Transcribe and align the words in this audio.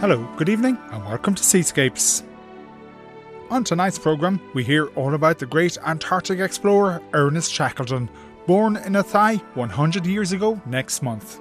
Hello, 0.00 0.26
good 0.38 0.48
evening, 0.48 0.78
and 0.92 1.04
welcome 1.04 1.34
to 1.34 1.44
Seascapes. 1.44 2.22
On 3.50 3.62
tonight's 3.62 3.98
programme, 3.98 4.40
we 4.54 4.64
hear 4.64 4.86
all 4.96 5.12
about 5.12 5.38
the 5.38 5.44
great 5.44 5.76
Antarctic 5.84 6.38
explorer 6.38 7.02
Ernest 7.12 7.52
Shackleton, 7.52 8.08
born 8.46 8.76
in 8.78 8.94
Athy 8.94 9.42
100 9.56 10.06
years 10.06 10.32
ago 10.32 10.58
next 10.64 11.02
month. 11.02 11.38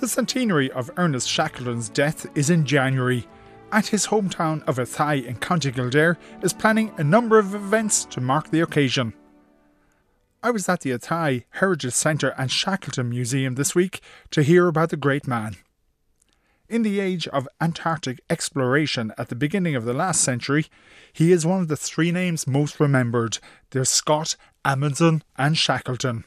The 0.00 0.06
centenary 0.06 0.70
of 0.72 0.90
Ernest 0.98 1.30
Shackleton's 1.30 1.88
death 1.88 2.26
is 2.34 2.50
in 2.50 2.66
January. 2.66 3.26
At 3.72 3.86
his 3.86 4.08
hometown 4.08 4.62
of 4.64 4.76
Athy 4.76 5.24
in 5.24 5.36
County 5.36 5.72
Kildare 5.72 6.18
is 6.42 6.52
planning 6.52 6.92
a 6.98 7.02
number 7.02 7.38
of 7.38 7.54
events 7.54 8.04
to 8.10 8.20
mark 8.20 8.50
the 8.50 8.60
occasion. 8.60 9.14
I 10.44 10.50
was 10.50 10.68
at 10.68 10.82
the 10.82 10.90
Athy 10.90 11.44
Heritage 11.52 11.94
Centre 11.94 12.34
and 12.36 12.50
Shackleton 12.50 13.08
Museum 13.08 13.54
this 13.54 13.74
week 13.74 14.02
to 14.30 14.42
hear 14.42 14.68
about 14.68 14.90
the 14.90 14.96
great 14.98 15.26
man. 15.26 15.56
In 16.68 16.82
the 16.82 17.00
age 17.00 17.26
of 17.28 17.48
Antarctic 17.62 18.20
exploration 18.28 19.14
at 19.16 19.30
the 19.30 19.36
beginning 19.36 19.74
of 19.74 19.86
the 19.86 19.94
last 19.94 20.20
century, 20.20 20.66
he 21.10 21.32
is 21.32 21.46
one 21.46 21.62
of 21.62 21.68
the 21.68 21.78
three 21.78 22.12
names 22.12 22.46
most 22.46 22.78
remembered. 22.78 23.38
There's 23.70 23.88
Scott, 23.88 24.36
Amundsen, 24.66 25.22
and 25.38 25.56
Shackleton. 25.56 26.26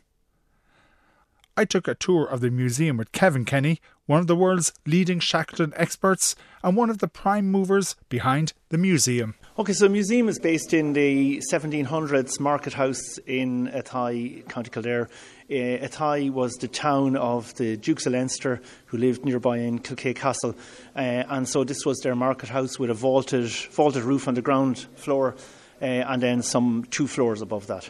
I 1.56 1.66
took 1.66 1.88
a 1.88 1.94
tour 1.94 2.26
of 2.26 2.42
the 2.42 2.50
museum 2.50 2.98
with 2.98 3.12
Kevin 3.12 3.46
Kenny, 3.46 3.80
one 4.08 4.20
of 4.20 4.28
the 4.28 4.36
world's 4.36 4.74
leading 4.86 5.20
Shackleton 5.20 5.74
experts 5.76 6.36
and 6.64 6.76
one 6.76 6.90
of 6.90 6.98
the 6.98 7.08
prime 7.08 7.52
movers 7.52 7.96
behind 8.10 8.54
the 8.70 8.78
museum. 8.78 9.36
Okay, 9.60 9.74
so 9.74 9.86
the 9.86 9.90
museum 9.90 10.28
is 10.30 10.40
based 10.40 10.74
in 10.74 10.94
the 10.94 11.42
1700s 11.52 12.40
Market 12.40 12.74
House 12.74 13.18
in 13.28 13.68
Athy, 13.68 14.48
County 14.48 14.70
Kildare. 14.70 15.10
Uh, 15.50 15.86
Athy 15.86 16.30
was 16.30 16.54
the 16.56 16.68
town 16.68 17.16
of 17.16 17.54
the 17.56 17.78
Dukes 17.78 18.06
of 18.06 18.14
Leinster 18.14 18.62
who 18.88 18.98
lived 18.98 19.24
nearby 19.26 19.58
in 19.58 19.80
Kilkea 19.80 20.16
Castle. 20.16 20.56
Uh, 20.96 21.00
and 21.30 21.48
so 21.48 21.64
this 21.64 21.86
was 21.86 22.00
their 22.00 22.16
market 22.16 22.50
house 22.50 22.80
with 22.80 22.90
a 22.90 22.94
vaulted, 22.94 23.50
vaulted 23.50 24.04
roof 24.04 24.28
on 24.28 24.34
the 24.34 24.42
ground 24.42 24.88
floor 24.96 25.36
uh, 25.82 25.86
and 25.86 26.22
then 26.22 26.42
some 26.42 26.86
two 26.90 27.08
floors 27.08 27.42
above 27.42 27.68
that. 27.68 27.90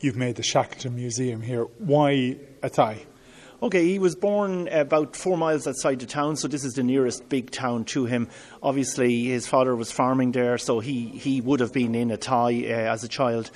You've 0.00 0.16
made 0.16 0.36
the 0.36 0.42
Shackleton 0.42 0.96
Museum 0.96 1.42
here. 1.42 1.64
Why 1.78 2.38
Athy? 2.62 3.04
Okay, 3.62 3.84
he 3.84 3.98
was 3.98 4.16
born 4.16 4.68
about 4.68 5.14
four 5.14 5.36
miles 5.36 5.66
outside 5.66 5.98
the 5.98 6.06
town, 6.06 6.36
so 6.36 6.48
this 6.48 6.64
is 6.64 6.72
the 6.72 6.82
nearest 6.82 7.28
big 7.28 7.50
town 7.50 7.84
to 7.84 8.06
him. 8.06 8.26
Obviously, 8.62 9.24
his 9.24 9.46
father 9.46 9.76
was 9.76 9.92
farming 9.92 10.32
there, 10.32 10.56
so 10.56 10.80
he, 10.80 11.08
he 11.08 11.42
would 11.42 11.60
have 11.60 11.70
been 11.70 11.94
in 11.94 12.08
Athy 12.08 12.64
uh, 12.64 12.68
as 12.68 13.04
a 13.04 13.08
child. 13.08 13.50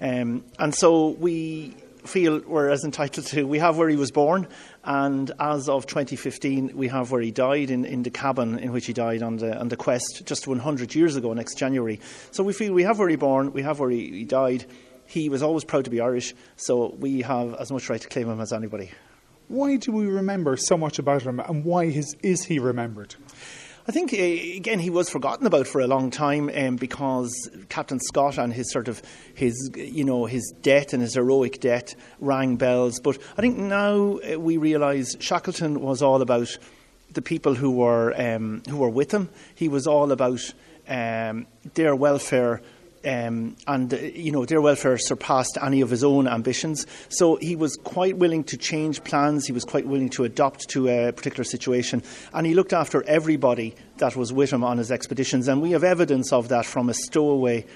Um, 0.00 0.44
and 0.58 0.74
so 0.74 1.08
we 1.08 1.76
feel 2.06 2.40
we're 2.46 2.70
as 2.70 2.84
entitled 2.84 3.26
to. 3.26 3.46
We 3.46 3.58
have 3.58 3.76
where 3.76 3.90
he 3.90 3.96
was 3.96 4.10
born, 4.10 4.48
and 4.82 5.30
as 5.38 5.68
of 5.68 5.84
2015, 5.86 6.74
we 6.74 6.88
have 6.88 7.10
where 7.10 7.20
he 7.20 7.30
died 7.30 7.68
in, 7.68 7.84
in 7.84 8.02
the 8.02 8.10
cabin 8.10 8.58
in 8.58 8.72
which 8.72 8.86
he 8.86 8.94
died 8.94 9.22
on 9.22 9.36
the 9.36 9.60
on 9.60 9.68
the 9.68 9.76
quest 9.76 10.22
just 10.24 10.46
100 10.46 10.94
years 10.94 11.16
ago, 11.16 11.34
next 11.34 11.58
January. 11.58 12.00
So 12.30 12.42
we 12.42 12.54
feel 12.54 12.72
we 12.72 12.84
have 12.84 12.98
where 12.98 13.10
he 13.10 13.16
born, 13.16 13.52
we 13.52 13.60
have 13.60 13.78
where 13.78 13.90
he, 13.90 14.10
he 14.10 14.24
died. 14.24 14.64
He 15.04 15.28
was 15.28 15.42
always 15.42 15.64
proud 15.64 15.84
to 15.84 15.90
be 15.90 16.00
Irish, 16.00 16.34
so 16.56 16.94
we 16.98 17.20
have 17.20 17.54
as 17.56 17.70
much 17.70 17.90
right 17.90 18.00
to 18.00 18.08
claim 18.08 18.30
him 18.30 18.40
as 18.40 18.54
anybody. 18.54 18.90
Why 19.50 19.78
do 19.78 19.90
we 19.90 20.06
remember 20.06 20.56
so 20.56 20.78
much 20.78 21.00
about 21.00 21.22
him, 21.22 21.40
and 21.40 21.64
why 21.64 21.86
is, 21.86 22.14
is 22.22 22.44
he 22.44 22.60
remembered? 22.60 23.16
I 23.88 23.90
think 23.90 24.12
uh, 24.12 24.16
again 24.16 24.78
he 24.78 24.90
was 24.90 25.10
forgotten 25.10 25.44
about 25.44 25.66
for 25.66 25.80
a 25.80 25.88
long 25.88 26.12
time 26.12 26.48
um, 26.54 26.76
because 26.76 27.50
Captain 27.68 27.98
Scott 27.98 28.38
and 28.38 28.52
his 28.52 28.70
sort 28.70 28.86
of 28.86 29.02
his 29.34 29.72
you 29.74 30.04
know 30.04 30.26
his 30.26 30.54
death 30.62 30.92
and 30.92 31.02
his 31.02 31.14
heroic 31.14 31.58
death 31.58 31.96
rang 32.20 32.54
bells. 32.54 33.00
But 33.00 33.18
I 33.36 33.40
think 33.40 33.58
now 33.58 34.20
uh, 34.20 34.38
we 34.38 34.56
realise 34.56 35.16
Shackleton 35.18 35.80
was 35.80 36.00
all 36.00 36.22
about 36.22 36.56
the 37.10 37.20
people 37.20 37.56
who 37.56 37.72
were 37.72 38.14
um, 38.16 38.62
who 38.68 38.76
were 38.76 38.88
with 38.88 39.10
him. 39.12 39.30
He 39.56 39.66
was 39.68 39.84
all 39.84 40.12
about 40.12 40.54
um, 40.86 41.48
their 41.74 41.96
welfare 41.96 42.62
um, 43.04 43.56
and 43.66 43.92
you 43.92 44.30
know 44.30 44.44
their 44.44 44.60
welfare 44.60 44.98
surpassed 44.98 45.56
any 45.62 45.80
of 45.80 45.90
his 45.90 46.04
own 46.04 46.28
ambitions. 46.28 46.86
So 47.08 47.36
he 47.36 47.56
was 47.56 47.76
quite 47.76 48.18
willing 48.18 48.44
to 48.44 48.56
change 48.56 49.02
plans. 49.04 49.46
He 49.46 49.52
was 49.52 49.64
quite 49.64 49.86
willing 49.86 50.10
to 50.10 50.24
adapt 50.24 50.68
to 50.70 50.88
a 50.88 51.12
particular 51.12 51.44
situation, 51.44 52.02
and 52.32 52.46
he 52.46 52.54
looked 52.54 52.72
after 52.72 53.02
everybody 53.04 53.74
that 53.98 54.16
was 54.16 54.32
with 54.32 54.52
him 54.52 54.64
on 54.64 54.78
his 54.78 54.90
expeditions. 54.90 55.48
And 55.48 55.62
we 55.62 55.70
have 55.72 55.84
evidence 55.84 56.32
of 56.32 56.48
that 56.48 56.66
from 56.66 56.88
a 56.88 56.94
stowaway. 56.94 57.66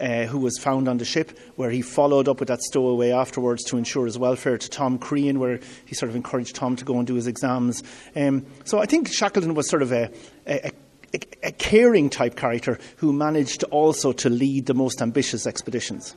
Uh, 0.00 0.24
who 0.24 0.38
was 0.38 0.58
found 0.58 0.88
on 0.88 0.96
the 0.96 1.04
ship, 1.04 1.38
where 1.54 1.70
he 1.70 1.80
followed 1.80 2.26
up 2.26 2.40
with 2.40 2.48
that 2.48 2.60
stowaway 2.60 3.12
afterwards 3.12 3.62
to 3.62 3.76
ensure 3.76 4.06
his 4.06 4.18
welfare 4.18 4.58
to 4.58 4.68
Tom 4.68 4.98
Crean, 4.98 5.38
where 5.38 5.60
he 5.84 5.94
sort 5.94 6.08
of 6.10 6.16
encouraged 6.16 6.56
Tom 6.56 6.74
to 6.74 6.84
go 6.84 6.96
and 6.98 7.06
do 7.06 7.14
his 7.14 7.28
exams. 7.28 7.84
Um, 8.16 8.44
so 8.64 8.80
I 8.80 8.86
think 8.86 9.12
Shackleton 9.12 9.54
was 9.54 9.68
sort 9.68 9.82
of 9.82 9.92
a, 9.92 10.10
a, 10.44 10.72
a, 11.14 11.20
a 11.48 11.52
caring 11.52 12.10
type 12.10 12.36
character 12.36 12.78
who 12.96 13.12
managed 13.12 13.64
also 13.64 14.12
to 14.12 14.30
lead 14.30 14.66
the 14.66 14.74
most 14.74 15.02
ambitious 15.02 15.46
expeditions. 15.46 16.14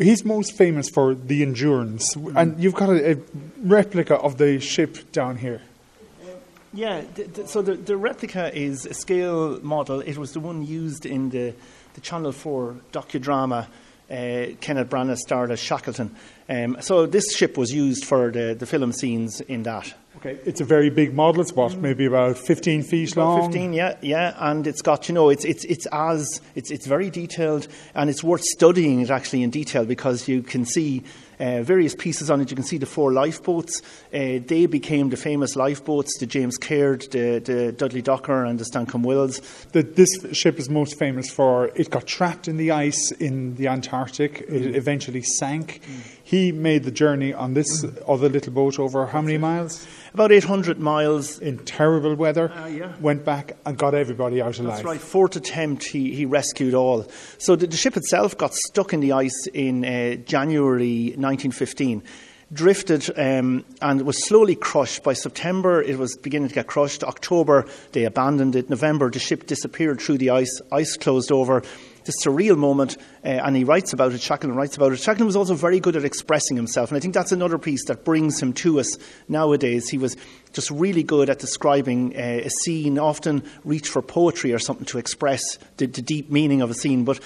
He's 0.00 0.24
most 0.24 0.56
famous 0.56 0.88
for 0.88 1.14
the 1.14 1.42
Endurance, 1.42 2.14
mm. 2.14 2.32
and 2.36 2.60
you've 2.62 2.74
got 2.74 2.90
a, 2.90 3.12
a, 3.12 3.16
replica 3.62 4.14
of 4.16 4.38
the 4.38 4.60
ship 4.60 5.10
down 5.12 5.36
here. 5.36 5.62
Yeah, 6.72 7.02
th- 7.16 7.34
th- 7.34 7.48
so 7.48 7.62
the, 7.62 7.74
the 7.74 7.96
replica 7.96 8.56
is 8.56 8.86
a 8.86 8.94
scale 8.94 9.58
model. 9.60 10.00
It 10.00 10.16
was 10.16 10.32
the 10.32 10.40
one 10.40 10.64
used 10.64 11.04
in 11.04 11.30
the, 11.30 11.54
the 11.94 12.00
Channel 12.00 12.30
4 12.30 12.76
docudrama 12.92 13.66
uh, 14.10 14.46
Kenneth 14.60 14.88
Branagh 14.88 15.16
starred 15.16 15.50
as 15.50 15.60
Shackleton. 15.60 16.14
Um, 16.48 16.78
so 16.80 17.06
this 17.06 17.34
ship 17.34 17.56
was 17.56 17.72
used 17.72 18.04
for 18.04 18.30
the, 18.30 18.54
the 18.58 18.66
film 18.66 18.92
scenes 18.92 19.40
in 19.42 19.62
that. 19.64 19.94
Okay, 20.20 20.38
it's 20.44 20.60
a 20.60 20.66
very 20.66 20.90
big 20.90 21.14
model. 21.14 21.40
It's 21.40 21.54
what, 21.54 21.72
mm. 21.72 21.80
maybe 21.80 22.04
about 22.04 22.36
15 22.36 22.82
feet 22.82 23.16
long? 23.16 23.40
15, 23.40 23.72
yeah, 23.72 23.96
yeah. 24.02 24.36
And 24.38 24.66
it's 24.66 24.82
got, 24.82 25.08
you 25.08 25.14
know, 25.14 25.30
it's, 25.30 25.46
it's, 25.46 25.64
it's 25.64 25.86
as, 25.92 26.42
it's, 26.54 26.70
it's 26.70 26.86
very 26.86 27.08
detailed 27.08 27.66
and 27.94 28.10
it's 28.10 28.22
worth 28.22 28.42
studying 28.42 29.00
it 29.00 29.08
actually 29.08 29.42
in 29.42 29.48
detail 29.48 29.86
because 29.86 30.28
you 30.28 30.42
can 30.42 30.66
see 30.66 31.04
uh, 31.40 31.62
various 31.62 31.94
pieces 31.94 32.30
on 32.30 32.40
it. 32.40 32.50
You 32.50 32.56
can 32.56 32.64
see 32.64 32.78
the 32.78 32.86
four 32.86 33.12
lifeboats. 33.12 33.80
Uh, 34.12 34.38
they 34.46 34.66
became 34.66 35.08
the 35.10 35.16
famous 35.16 35.56
lifeboats, 35.56 36.18
the 36.18 36.26
James 36.26 36.58
Caird, 36.58 37.02
the, 37.10 37.40
the 37.44 37.72
Dudley 37.72 38.02
Docker, 38.02 38.44
and 38.44 38.58
the 38.58 38.64
Stancomb 38.64 39.04
Wills. 39.04 39.40
The, 39.72 39.82
this 39.82 40.10
ship 40.32 40.58
is 40.58 40.68
most 40.68 40.98
famous 40.98 41.30
for 41.30 41.70
it 41.74 41.90
got 41.90 42.06
trapped 42.06 42.46
in 42.48 42.56
the 42.56 42.70
ice 42.72 43.10
in 43.12 43.54
the 43.56 43.68
Antarctic. 43.68 44.42
It 44.42 44.48
mm. 44.50 44.74
eventually 44.74 45.22
sank. 45.22 45.80
Mm. 45.82 46.16
He 46.22 46.52
made 46.52 46.84
the 46.84 46.92
journey 46.92 47.34
on 47.34 47.54
this 47.54 47.84
other 48.06 48.28
little 48.28 48.52
boat 48.52 48.78
over 48.78 49.06
how 49.06 49.20
many 49.20 49.36
miles? 49.36 49.84
About 50.14 50.30
800 50.30 50.78
miles. 50.78 51.38
In 51.40 51.58
terrible 51.58 52.14
weather. 52.14 52.52
Uh, 52.52 52.66
yeah. 52.66 52.92
Went 53.00 53.24
back 53.24 53.56
and 53.66 53.76
got 53.76 53.94
everybody 53.94 54.40
out 54.40 54.58
alive. 54.58 54.74
That's 54.74 54.84
right. 54.84 55.00
Fourth 55.00 55.34
attempt, 55.34 55.84
he, 55.84 56.14
he 56.14 56.26
rescued 56.26 56.74
all. 56.74 57.06
So 57.38 57.56
the, 57.56 57.66
the 57.66 57.76
ship 57.76 57.96
itself 57.96 58.36
got 58.36 58.54
stuck 58.54 58.92
in 58.92 59.00
the 59.00 59.12
ice 59.12 59.46
in 59.52 59.84
uh, 59.84 60.16
January 60.16 61.14
1915 61.30 62.02
drifted 62.52 63.08
um, 63.16 63.64
and 63.80 64.02
was 64.02 64.26
slowly 64.26 64.56
crushed. 64.56 65.02
By 65.02 65.12
September, 65.12 65.80
it 65.82 65.98
was 65.98 66.16
beginning 66.16 66.48
to 66.48 66.54
get 66.54 66.66
crushed. 66.66 67.04
October, 67.04 67.66
they 67.92 68.04
abandoned 68.04 68.56
it. 68.56 68.68
November, 68.68 69.10
the 69.10 69.18
ship 69.18 69.46
disappeared 69.46 70.00
through 70.00 70.18
the 70.18 70.30
ice. 70.30 70.60
Ice 70.72 70.96
closed 70.96 71.30
over 71.30 71.62
this 72.04 72.24
surreal 72.24 72.56
moment, 72.56 72.96
uh, 73.24 73.28
and 73.28 73.54
he 73.54 73.62
writes 73.62 73.92
about 73.92 74.12
it. 74.12 74.20
Shackleton 74.20 74.56
writes 74.56 74.76
about 74.76 74.92
it. 74.92 74.98
Shackleton 74.98 75.26
was 75.26 75.36
also 75.36 75.54
very 75.54 75.80
good 75.80 75.96
at 75.96 76.04
expressing 76.04 76.56
himself, 76.56 76.90
and 76.90 76.96
I 76.96 77.00
think 77.00 77.14
that's 77.14 77.30
another 77.30 77.58
piece 77.58 77.84
that 77.86 78.04
brings 78.04 78.40
him 78.40 78.52
to 78.54 78.80
us 78.80 78.96
nowadays. 79.28 79.88
He 79.88 79.98
was 79.98 80.16
just 80.52 80.70
really 80.70 81.02
good 81.02 81.30
at 81.30 81.38
describing 81.38 82.16
uh, 82.16 82.40
a 82.44 82.50
scene, 82.50 82.98
often 82.98 83.42
reach 83.64 83.88
for 83.88 84.02
poetry 84.02 84.52
or 84.52 84.58
something 84.58 84.86
to 84.86 84.98
express 84.98 85.58
the, 85.76 85.86
the 85.86 86.02
deep 86.02 86.30
meaning 86.30 86.62
of 86.62 86.70
a 86.70 86.74
scene, 86.74 87.04
but 87.04 87.20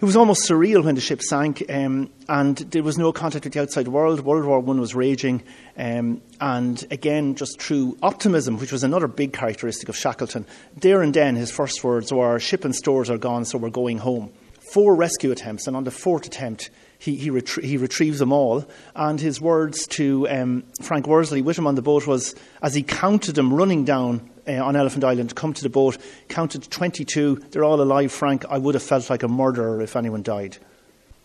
it 0.00 0.06
was 0.06 0.16
almost 0.16 0.48
surreal 0.48 0.82
when 0.82 0.94
the 0.94 1.00
ship 1.02 1.20
sank, 1.20 1.62
um, 1.68 2.08
and 2.26 2.56
there 2.56 2.82
was 2.82 2.96
no 2.96 3.12
contact 3.12 3.44
with 3.44 3.52
the 3.52 3.60
outside 3.60 3.86
world. 3.86 4.20
World 4.20 4.46
War 4.46 4.58
One 4.58 4.80
was 4.80 4.94
raging, 4.94 5.42
um, 5.76 6.22
and 6.40 6.86
again, 6.90 7.34
just 7.34 7.60
through 7.60 7.98
optimism, 8.02 8.56
which 8.56 8.72
was 8.72 8.82
another 8.82 9.08
big 9.08 9.34
characteristic 9.34 9.90
of 9.90 9.96
Shackleton. 9.96 10.46
There 10.74 11.02
and 11.02 11.12
then, 11.12 11.36
his 11.36 11.50
first 11.50 11.84
words 11.84 12.10
were, 12.10 12.38
"Ship 12.38 12.64
and 12.64 12.74
stores 12.74 13.10
are 13.10 13.18
gone, 13.18 13.44
so 13.44 13.58
we're 13.58 13.68
going 13.68 13.98
home." 13.98 14.30
Four 14.72 14.94
rescue 14.94 15.32
attempts, 15.32 15.66
and 15.66 15.76
on 15.76 15.84
the 15.84 15.90
fourth 15.90 16.24
attempt, 16.24 16.70
he, 16.98 17.16
he, 17.16 17.28
retrie- 17.28 17.64
he 17.64 17.76
retrieves 17.76 18.20
them 18.20 18.32
all. 18.32 18.64
And 18.94 19.20
his 19.20 19.38
words 19.38 19.86
to 19.88 20.26
um, 20.30 20.64
Frank 20.80 21.06
Worsley 21.08 21.42
with 21.42 21.58
him 21.58 21.66
on 21.66 21.74
the 21.74 21.82
boat 21.82 22.06
was, 22.06 22.34
as 22.62 22.74
he 22.74 22.82
counted 22.82 23.34
them 23.34 23.52
running 23.52 23.84
down 23.84 24.30
uh, 24.58 24.64
on 24.64 24.76
Elephant 24.76 25.04
Island 25.04 25.34
come 25.34 25.52
to 25.52 25.62
the 25.62 25.68
boat, 25.68 25.98
counted 26.28 26.70
22. 26.70 27.36
They're 27.50 27.64
all 27.64 27.80
alive, 27.80 28.12
Frank. 28.12 28.44
I 28.48 28.58
would 28.58 28.74
have 28.74 28.82
felt 28.82 29.10
like 29.10 29.22
a 29.22 29.28
murderer 29.28 29.80
if 29.80 29.96
anyone 29.96 30.22
died. 30.22 30.58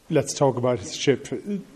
Let's 0.10 0.34
talk 0.34 0.58
about 0.58 0.80
his 0.80 0.96
ship, 0.96 1.28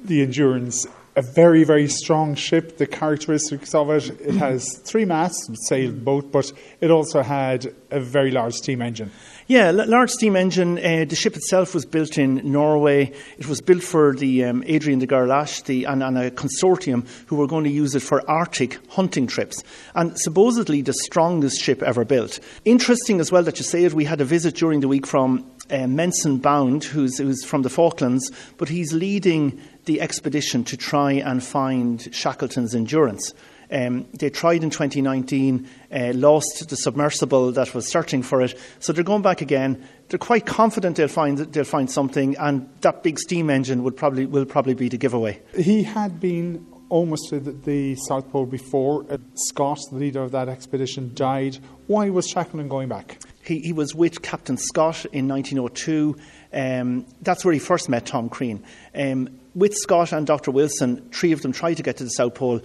the 0.04 0.22
Endurance. 0.22 0.86
A 1.16 1.22
very, 1.22 1.64
very 1.64 1.88
strong 1.88 2.36
ship. 2.36 2.78
The 2.78 2.88
characteristics 2.88 3.76
of 3.76 3.90
it, 3.90 4.10
it 4.22 4.36
has 4.36 4.78
three 4.78 5.06
masts, 5.06 5.50
sailboat, 5.68 6.32
but 6.32 6.52
it 6.82 6.92
also 6.92 7.22
had 7.22 7.74
a 7.92 8.00
very 8.00 8.32
large 8.32 8.54
steam 8.54 8.82
engine. 8.82 9.12
Yeah, 9.48 9.72
large 9.72 10.12
steam 10.12 10.36
engine. 10.36 10.78
Uh, 10.78 11.06
the 11.10 11.16
ship 11.16 11.36
itself 11.36 11.74
was 11.74 11.84
built 11.84 12.20
in 12.20 12.36
Norway. 12.52 13.12
It 13.40 13.48
was 13.48 13.62
built 13.62 13.82
for 13.82 14.14
the 14.14 14.46
um, 14.46 14.64
Adrien 14.70 15.00
de 15.00 15.08
Gerlache 15.08 15.64
the, 15.64 15.86
and, 15.86 16.04
and, 16.04 16.20
a 16.20 16.30
consortium 16.30 17.08
who 17.26 17.36
were 17.36 17.48
going 17.48 17.64
to 17.64 17.72
use 17.72 17.96
it 17.96 18.02
for 18.02 18.30
Arctic 18.30 18.78
hunting 18.90 19.26
trips. 19.26 19.64
And 19.96 20.16
supposedly 20.20 20.84
the 20.84 20.94
strongest 20.94 21.60
ship 21.60 21.82
ever 21.82 22.06
built. 22.06 22.40
Interesting 22.64 23.20
as 23.20 23.32
well 23.32 23.42
that 23.42 23.58
you 23.58 23.64
say 23.64 23.86
it. 23.86 23.94
We 23.96 24.06
had 24.06 24.22
a 24.22 24.26
visit 24.26 24.54
during 24.54 24.82
the 24.82 24.88
week 24.88 25.08
from 25.08 25.50
uh, 25.72 25.88
Mensun 25.88 26.42
Bound, 26.42 26.84
who's, 26.84 27.18
who's 27.18 27.44
from 27.44 27.64
the 27.64 27.70
Falklands, 27.70 28.32
but 28.58 28.70
he's 28.70 28.94
leading 28.94 29.60
the 29.86 30.02
expedition 30.02 30.64
to 30.66 30.78
try 30.78 31.14
and 31.14 31.44
find 31.44 32.14
Shackleton's 32.14 32.76
endurance. 32.76 33.34
Um, 33.72 34.08
they 34.14 34.30
tried 34.30 34.64
in 34.64 34.72
2019, 34.72 35.68
uh, 35.92 36.12
lost 36.16 36.70
the 36.70 36.76
submersible 36.76 37.52
that 37.52 37.76
was 37.76 37.88
searching 37.88 38.24
for 38.24 38.42
it, 38.42 38.58
so 38.80 38.94
they're 38.94 39.04
going 39.04 39.22
back 39.22 39.42
again. 39.42 39.84
They're 40.08 40.18
quite 40.18 40.48
confident 40.48 40.98
they'll 40.98 41.08
find 41.08 41.38
they'll 41.38 41.64
find 41.64 41.90
something, 41.90 42.36
and 42.38 42.68
that 42.82 43.04
big 43.04 43.20
steam 43.20 43.50
engine 43.52 43.84
would 43.84 43.96
probably 43.96 44.26
will 44.26 44.46
probably 44.46 44.74
be 44.74 44.90
the 44.90 44.98
giveaway. 44.98 45.40
He 45.56 45.84
had 45.84 46.20
been 46.20 46.66
almost 46.90 47.30
to 47.30 47.40
the, 47.40 47.52
the 47.52 47.96
South 47.96 48.30
Pole 48.32 48.48
before. 48.48 49.06
Uh, 49.10 49.18
Scott, 49.36 49.80
the 49.92 49.98
leader 49.98 50.22
of 50.22 50.32
that 50.32 50.50
expedition, 50.50 51.12
died. 51.14 51.60
Why 51.86 52.10
was 52.10 52.28
Shackleton 52.28 52.68
going 52.68 52.90
back? 52.90 53.20
He, 53.44 53.60
he 53.60 53.74
was 53.74 53.96
with 53.96 54.22
Captain 54.22 54.58
Scott 54.58 55.06
in 55.12 55.28
1902. 55.28 56.16
Um, 56.52 57.06
that's 57.22 57.46
where 57.46 57.54
he 57.54 57.60
first 57.60 57.90
met 57.90 58.06
Tom 58.06 58.30
Crean. 58.30 58.64
Um, 58.96 59.39
with 59.56 59.76
Scott 59.76 60.12
and 60.12 60.26
Dr. 60.26 60.52
Wilson, 60.52 61.10
three 61.12 61.32
of 61.32 61.42
them 61.42 61.52
tried 61.52 61.76
to 61.76 61.84
get 61.84 61.98
to 61.98 62.04
the 62.04 62.10
South 62.10 62.36
Pole 62.36 62.62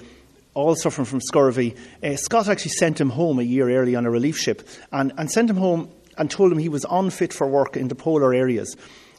all 0.54 0.76
suffering 0.76 1.04
from 1.04 1.20
scurvy. 1.20 1.74
Uh, 2.02 2.16
Scott 2.16 2.48
actually 2.48 2.70
sent 2.70 3.00
him 3.00 3.10
home 3.10 3.38
a 3.38 3.42
year 3.42 3.70
early 3.70 3.96
on 3.96 4.06
a 4.06 4.10
relief 4.10 4.38
ship 4.38 4.66
and, 4.92 5.12
and 5.18 5.30
sent 5.30 5.50
him 5.50 5.56
home 5.56 5.90
and 6.16 6.30
told 6.30 6.52
him 6.52 6.58
he 6.58 6.68
was 6.68 6.86
unfit 6.90 7.32
for 7.32 7.46
work 7.46 7.76
in 7.76 7.88
the 7.88 7.94
polar 7.94 8.32
areas. 8.32 8.76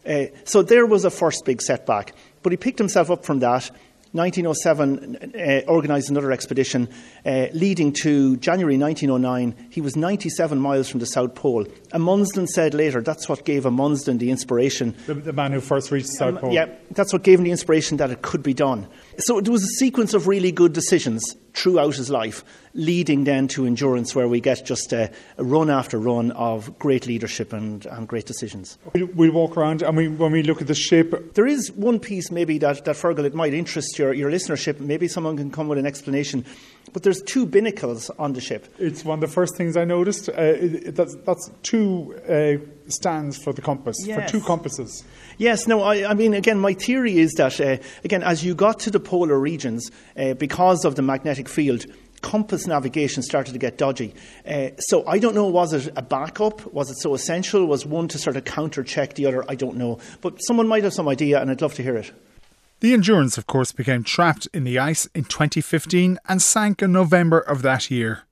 Uh, 0.08 0.26
so 0.46 0.62
there 0.62 0.86
was 0.86 1.04
a 1.04 1.10
first 1.10 1.46
big 1.46 1.62
setback. 1.62 2.14
But 2.42 2.52
he 2.52 2.58
picked 2.58 2.78
himself 2.78 3.10
up 3.12 3.26
from 3.26 3.40
that 3.40 3.70
1907 4.16 5.34
uh, 5.36 5.70
organised 5.70 6.10
another 6.10 6.32
expedition 6.32 6.88
uh, 7.26 7.48
leading 7.54 7.92
to 7.92 8.38
January 8.38 8.78
1909. 8.78 9.70
He 9.70 9.82
was 9.82 9.96
97 9.96 10.58
miles 10.58 10.90
from 10.90 11.02
the 11.02 11.06
South 11.06 11.36
Pole. 11.36 11.66
And 11.92 12.02
Amundsen 12.06 12.48
said 12.48 12.74
later 12.74 13.02
that's 13.02 13.28
what 13.28 13.44
gave 13.44 13.66
Amundsen 13.66 14.18
the 14.18 14.32
inspiration. 14.32 14.96
The, 15.06 15.16
the, 15.16 15.34
man 15.34 15.52
who 15.52 15.60
first 15.60 15.92
reached 15.92 16.08
the 16.08 16.14
South 16.14 16.36
um, 16.36 16.38
Pole. 16.40 16.54
Yeah, 16.54 16.68
that's 16.92 17.12
what 17.12 17.24
gave 17.24 17.40
him 17.40 17.46
the 17.46 17.52
inspiration 17.52 17.98
that 17.98 18.10
it 18.10 18.22
could 18.22 18.42
be 18.42 18.54
done. 18.54 18.88
So 19.18 19.42
there 19.42 19.52
was 19.52 19.64
a 19.64 19.76
sequence 19.78 20.14
of 20.14 20.28
really 20.28 20.52
good 20.52 20.74
decisions 20.74 21.36
throughout 21.56 21.96
his 21.96 22.10
life, 22.10 22.44
leading 22.74 23.24
then 23.24 23.48
to 23.50 23.66
endurance, 23.66 24.14
where 24.14 24.28
we 24.28 24.42
get 24.42 24.66
just 24.66 24.92
a, 24.94 25.12
a 25.38 25.44
run 25.44 25.70
after 25.70 25.98
run 25.98 26.32
of 26.32 26.78
great 26.78 27.08
leadership 27.08 27.54
and, 27.54 27.86
and 27.88 28.08
great 28.08 28.26
decisions. 28.26 28.78
We'll, 28.94 29.08
we'll, 29.08 29.32
walk 29.32 29.58
around, 29.58 29.82
and 29.82 29.96
we, 29.98 30.08
when 30.08 30.32
we 30.32 30.44
look 30.44 30.62
at 30.62 30.68
the 30.68 30.76
ship. 30.76 31.34
There 31.34 31.48
is 31.48 31.72
one 31.72 32.00
piece 32.00 32.32
maybe 32.32 32.58
that, 32.60 32.86
that 32.86 32.96
Fergal, 32.96 33.26
it 33.26 33.34
might 33.34 33.54
interest 33.54 33.98
your, 33.98 34.14
your 34.14 34.30
listenership. 34.30 34.80
Maybe 34.80 35.08
someone 35.08 35.38
can 35.38 35.52
come 35.52 35.68
with 35.68 35.78
an 35.78 35.86
explanation. 35.86 36.46
But 36.94 37.04
there's 37.04 37.22
two 37.22 37.46
binnacles 37.46 38.10
on 38.12 38.34
the 38.34 38.42
ship. 38.42 38.74
It's 38.80 39.04
one 39.04 39.22
of 39.22 39.22
the 39.22 39.34
first 39.34 39.56
things 39.56 39.76
I 39.76 39.86
noticed. 39.86 40.30
Uh, 40.30 40.34
it, 40.38 40.96
that's, 40.96 41.16
that's, 41.26 41.50
two 41.64 42.16
uh, 42.30 42.90
stands 42.90 43.38
for 43.38 43.54
the 43.54 43.62
compass, 43.62 43.98
yes. 44.06 44.32
for 44.32 44.38
two 44.38 44.46
compasses. 44.46 45.04
Yes, 45.38 45.68
no, 45.68 45.82
I, 45.82 46.10
I, 46.10 46.14
mean, 46.14 46.34
again, 46.34 46.60
my 46.60 46.74
theory 46.74 47.18
is 47.18 47.34
that, 47.34 47.60
uh, 47.60 47.78
again, 48.04 48.24
as 48.24 48.46
you 48.46 48.56
got 48.56 48.80
to 48.82 48.92
the 48.92 49.00
polar 49.00 49.40
regions, 49.40 49.90
uh, 50.16 50.36
because 50.36 50.86
of 50.86 50.96
the 50.96 51.02
magnetic 51.02 51.50
field, 51.50 51.86
compass 52.22 52.66
navigation 52.66 53.22
started 53.22 53.52
to 53.52 53.60
get 53.60 53.78
dodgy. 53.78 54.14
Uh, 54.48 54.70
so 54.80 55.06
I 55.06 55.20
don't 55.20 55.36
know, 55.36 55.48
was 55.48 55.74
it 55.74 55.94
a 55.96 56.02
backup? 56.02 56.66
Was 56.74 56.90
it 56.90 56.98
so 57.00 57.14
essential? 57.14 57.66
Was 57.66 57.86
one 57.86 58.08
to 58.10 58.18
sort 58.18 58.36
of 58.36 58.46
counter 58.46 58.84
check 58.84 59.14
the 59.14 59.26
other? 59.28 59.46
I 59.50 59.56
don't 59.56 59.78
know. 59.78 60.00
But 60.22 60.40
someone 60.40 60.68
might 60.68 60.84
have 60.84 60.94
some 60.94 61.08
idea, 61.08 61.40
and 61.40 61.52
I'd 61.52 61.62
love 61.62 61.76
to 61.76 61.84
hear 61.84 61.98
it. 61.98 62.12
The 62.86 62.94
Endurance, 62.94 63.36
of 63.40 63.48
course, 63.48 63.72
became 63.72 64.04
trapped 64.04 64.48
in 64.54 64.64
the 64.64 64.78
ice 64.78 65.08
in 65.16 65.24
2015 65.24 66.20
and 66.30 66.40
sank 66.40 66.84
in 66.84 66.92
November 66.92 67.40
of 67.40 67.64
that 67.64 67.90
year. 67.90 68.26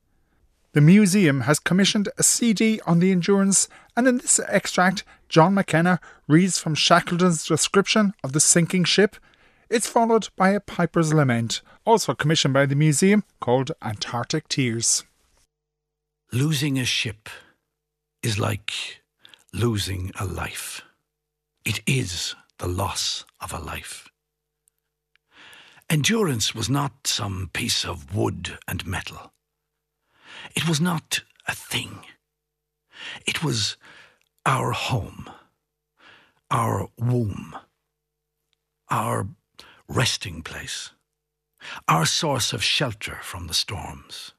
The 0.74 0.80
museum 0.80 1.42
has 1.42 1.58
commissioned 1.58 2.08
a 2.20 2.22
CD 2.22 2.80
on 2.86 3.00
the 3.00 3.12
Endurance, 3.12 3.68
and 3.98 4.08
in 4.08 4.20
this 4.20 4.40
extract, 4.48 5.04
John 5.28 5.56
McKenna 5.56 6.00
reads 6.28 6.60
from 6.60 6.76
Shackleton's 6.76 7.48
description 7.48 8.14
of 8.24 8.34
the 8.34 8.40
sinking 8.40 8.84
ship. 8.84 9.16
It's 9.72 9.90
followed 9.90 10.30
by 10.36 10.50
a 10.50 10.60
Piper's 10.60 11.16
Lament, 11.16 11.64
also 11.84 12.14
commissioned 12.14 12.54
by 12.54 12.68
the 12.68 12.76
museum, 12.76 13.24
called 13.40 13.72
Antarctic 13.82 14.48
Tears. 14.50 15.04
Losing 16.32 16.78
a 16.78 16.86
ship 16.86 17.28
is 18.22 18.38
like 18.38 19.02
losing 19.52 20.12
a 20.20 20.26
life. 20.26 20.84
It 21.66 21.82
is 21.88 22.36
the 22.60 22.68
loss 22.68 23.26
of 23.42 23.52
a 23.52 23.58
life. 23.58 24.12
Endurance 25.90 26.56
was 26.56 26.70
not 26.70 27.08
some 27.08 27.50
piece 27.54 27.86
of 27.86 28.16
wood 28.16 28.58
and 28.68 28.86
metal. 28.86 29.34
It 30.56 30.68
was 30.68 30.82
not 30.82 31.22
a 31.48 31.54
thing. 31.54 32.06
It 33.26 33.44
was 33.44 33.78
our 34.46 34.72
home, 34.72 35.30
our 36.50 36.90
womb, 36.98 37.56
our 38.90 39.28
resting 39.88 40.42
place, 40.42 40.92
our 41.88 42.06
source 42.06 42.54
of 42.54 42.64
shelter 42.64 43.20
from 43.22 43.48
the 43.48 43.54
storms. 43.54 44.34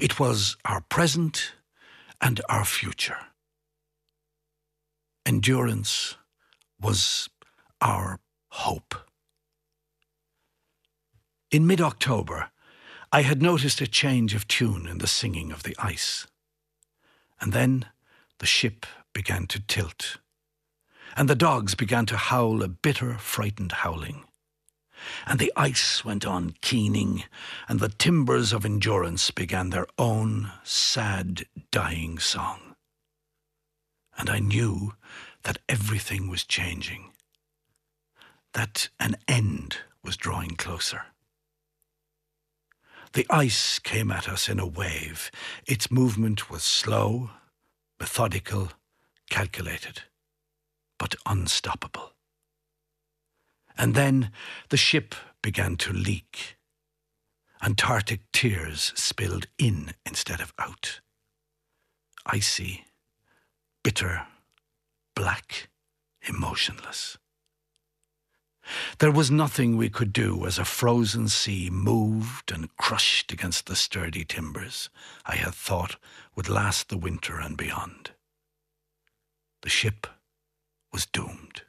It 0.00 0.18
was 0.18 0.56
our 0.64 0.80
present 0.80 1.52
and 2.20 2.40
our 2.48 2.64
future. 2.64 3.18
Endurance 5.24 6.16
was 6.80 7.28
our 7.80 8.20
hope. 8.50 9.05
In 11.56 11.66
mid 11.66 11.80
October, 11.80 12.50
I 13.10 13.22
had 13.22 13.40
noticed 13.40 13.80
a 13.80 13.86
change 13.86 14.34
of 14.34 14.46
tune 14.46 14.86
in 14.86 14.98
the 14.98 15.06
singing 15.06 15.50
of 15.50 15.62
the 15.62 15.74
ice. 15.78 16.26
And 17.40 17.54
then 17.54 17.86
the 18.40 18.44
ship 18.44 18.84
began 19.14 19.46
to 19.46 19.60
tilt, 19.60 20.18
and 21.16 21.30
the 21.30 21.34
dogs 21.34 21.74
began 21.74 22.04
to 22.06 22.18
howl 22.18 22.62
a 22.62 22.68
bitter, 22.68 23.16
frightened 23.16 23.72
howling. 23.72 24.24
And 25.26 25.38
the 25.38 25.50
ice 25.56 26.04
went 26.04 26.26
on 26.26 26.56
keening, 26.60 27.24
and 27.70 27.80
the 27.80 27.88
timbers 27.88 28.52
of 28.52 28.66
endurance 28.66 29.30
began 29.30 29.70
their 29.70 29.86
own 29.96 30.52
sad, 30.62 31.46
dying 31.70 32.18
song. 32.18 32.76
And 34.18 34.28
I 34.28 34.40
knew 34.40 34.92
that 35.44 35.62
everything 35.70 36.28
was 36.28 36.44
changing, 36.44 37.12
that 38.52 38.90
an 39.00 39.16
end 39.26 39.78
was 40.04 40.18
drawing 40.18 40.56
closer. 40.56 41.06
The 43.16 43.26
ice 43.30 43.78
came 43.78 44.10
at 44.10 44.28
us 44.28 44.46
in 44.46 44.60
a 44.60 44.66
wave. 44.66 45.30
Its 45.66 45.90
movement 45.90 46.50
was 46.50 46.62
slow, 46.62 47.30
methodical, 47.98 48.72
calculated, 49.30 50.02
but 50.98 51.14
unstoppable. 51.24 52.12
And 53.78 53.94
then 53.94 54.32
the 54.68 54.76
ship 54.76 55.14
began 55.40 55.76
to 55.76 55.94
leak. 55.94 56.58
Antarctic 57.62 58.20
tears 58.32 58.92
spilled 58.96 59.46
in 59.56 59.94
instead 60.04 60.42
of 60.42 60.52
out. 60.58 61.00
Icy, 62.26 62.84
bitter, 63.82 64.26
black, 65.14 65.70
emotionless. 66.28 67.16
There 68.98 69.12
was 69.12 69.30
nothing 69.30 69.76
we 69.76 69.90
could 69.90 70.12
do 70.12 70.46
as 70.46 70.58
a 70.58 70.64
frozen 70.64 71.28
sea 71.28 71.70
moved 71.70 72.50
and 72.50 72.74
crushed 72.76 73.32
against 73.32 73.66
the 73.66 73.76
sturdy 73.76 74.24
timbers 74.24 74.90
I 75.24 75.36
had 75.36 75.54
thought 75.54 75.96
would 76.34 76.48
last 76.48 76.88
the 76.88 76.96
winter 76.96 77.38
and 77.38 77.56
beyond. 77.56 78.10
The 79.62 79.68
ship 79.68 80.06
was 80.92 81.06
doomed. 81.06 81.62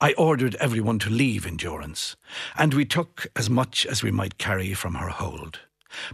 I 0.00 0.14
ordered 0.14 0.54
everyone 0.56 0.98
to 1.00 1.10
leave 1.10 1.46
Endurance, 1.46 2.16
and 2.56 2.72
we 2.72 2.86
took 2.86 3.26
as 3.36 3.50
much 3.50 3.84
as 3.84 4.02
we 4.02 4.10
might 4.10 4.38
carry 4.38 4.72
from 4.72 4.94
her 4.94 5.10
hold. 5.10 5.60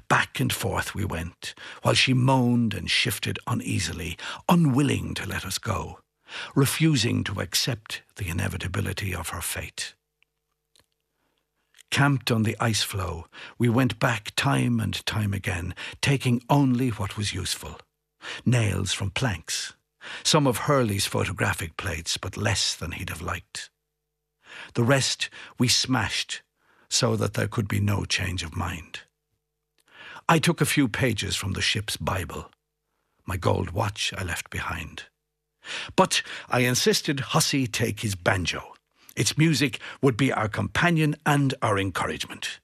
Back 0.08 0.40
and 0.40 0.52
forth 0.52 0.94
we 0.94 1.04
went, 1.04 1.54
while 1.82 1.94
she 1.94 2.12
moaned 2.12 2.74
and 2.74 2.90
shifted 2.90 3.38
uneasily, 3.46 4.18
unwilling 4.48 5.14
to 5.14 5.26
let 5.26 5.44
us 5.44 5.58
go 5.58 6.00
refusing 6.54 7.24
to 7.24 7.40
accept 7.40 8.02
the 8.16 8.28
inevitability 8.28 9.14
of 9.14 9.30
her 9.30 9.40
fate. 9.40 9.94
Camped 11.90 12.30
on 12.30 12.42
the 12.42 12.56
ice 12.58 12.82
floe, 12.82 13.26
we 13.58 13.68
went 13.68 13.98
back 13.98 14.32
time 14.36 14.80
and 14.80 15.04
time 15.06 15.32
again, 15.32 15.74
taking 16.00 16.42
only 16.50 16.88
what 16.90 17.16
was 17.16 17.32
useful 17.32 17.78
nails 18.44 18.92
from 18.92 19.10
planks, 19.10 19.74
some 20.22 20.46
of 20.46 20.58
Hurley's 20.58 21.06
photographic 21.06 21.76
plates, 21.76 22.16
but 22.16 22.36
less 22.36 22.74
than 22.74 22.92
he'd 22.92 23.10
have 23.10 23.22
liked. 23.22 23.70
The 24.74 24.84
rest 24.84 25.30
we 25.58 25.68
smashed 25.68 26.42
so 26.88 27.16
that 27.16 27.34
there 27.34 27.48
could 27.48 27.68
be 27.68 27.80
no 27.80 28.04
change 28.04 28.42
of 28.42 28.56
mind. 28.56 29.00
I 30.28 30.38
took 30.38 30.60
a 30.60 30.66
few 30.66 30.88
pages 30.88 31.36
from 31.36 31.52
the 31.52 31.60
ship's 31.60 31.96
Bible. 31.96 32.50
My 33.24 33.36
gold 33.36 33.70
watch 33.70 34.12
I 34.16 34.22
left 34.22 34.50
behind. 34.50 35.04
But 35.94 36.22
I 36.48 36.60
insisted 36.60 37.20
Hussey 37.20 37.66
take 37.66 38.00
his 38.00 38.14
banjo. 38.14 38.74
Its 39.16 39.38
music 39.38 39.80
would 40.02 40.16
be 40.16 40.32
our 40.32 40.48
companion 40.48 41.16
and 41.24 41.54
our 41.62 41.78
encouragement. 41.78 42.60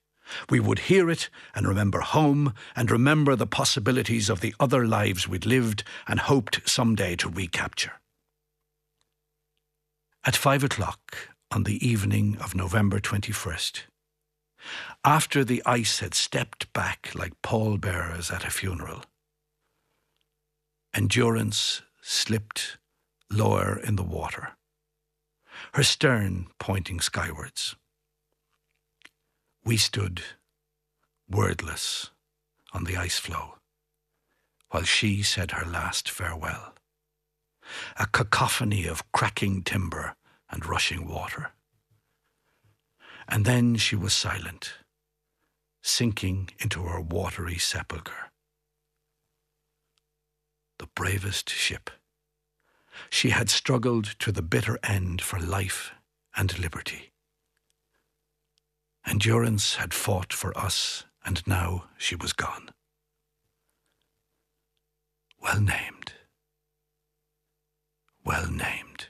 We 0.48 0.60
would 0.60 0.80
hear 0.80 1.10
it 1.10 1.28
and 1.54 1.66
remember 1.66 2.00
home 2.00 2.54
and 2.74 2.90
remember 2.90 3.36
the 3.36 3.46
possibilities 3.46 4.30
of 4.30 4.40
the 4.40 4.54
other 4.58 4.86
lives 4.86 5.28
we'd 5.28 5.46
lived 5.46 5.84
and 6.06 6.20
hoped 6.20 6.68
someday 6.68 7.16
to 7.16 7.28
recapture. 7.28 7.92
At 10.24 10.36
five 10.36 10.62
o'clock 10.62 11.30
on 11.50 11.64
the 11.64 11.86
evening 11.86 12.36
of 12.38 12.54
November 12.54 13.00
21st, 13.00 13.82
after 15.04 15.44
the 15.44 15.62
ice 15.66 15.98
had 15.98 16.14
stepped 16.14 16.72
back 16.72 17.10
like 17.14 17.42
pallbearers 17.42 18.30
at 18.30 18.44
a 18.44 18.50
funeral, 18.50 19.02
Endurance 20.94 21.80
slipped 22.02 22.76
lower 23.32 23.78
in 23.78 23.96
the 23.96 24.02
water, 24.02 24.56
her 25.74 25.82
stern 25.82 26.46
pointing 26.58 27.00
skywards. 27.00 27.76
We 29.64 29.76
stood 29.76 30.22
wordless 31.28 32.10
on 32.72 32.84
the 32.84 32.96
ice 32.96 33.18
floe 33.18 33.54
while 34.70 34.82
she 34.82 35.22
said 35.22 35.52
her 35.52 35.66
last 35.66 36.10
farewell. 36.10 36.74
A 37.96 38.06
cacophony 38.06 38.86
of 38.86 39.10
cracking 39.12 39.62
timber 39.62 40.16
and 40.50 40.66
rushing 40.66 41.06
water. 41.06 41.52
And 43.28 43.44
then 43.44 43.76
she 43.76 43.94
was 43.94 44.12
silent, 44.12 44.74
sinking 45.82 46.50
into 46.58 46.82
her 46.82 47.00
watery 47.00 47.58
sepulchre. 47.58 48.30
The 50.78 50.88
bravest 50.94 51.50
ship. 51.50 51.90
She 53.10 53.30
had 53.30 53.50
struggled 53.50 54.04
to 54.20 54.32
the 54.32 54.42
bitter 54.42 54.78
end 54.82 55.20
for 55.22 55.38
life 55.38 55.92
and 56.36 56.58
liberty. 56.58 57.12
Endurance 59.06 59.76
had 59.76 59.92
fought 59.92 60.32
for 60.32 60.56
us, 60.56 61.04
and 61.24 61.46
now 61.46 61.84
she 61.98 62.14
was 62.16 62.32
gone. 62.32 62.70
Well 65.40 65.60
named. 65.60 66.12
Well 68.24 68.50
named. 68.50 69.08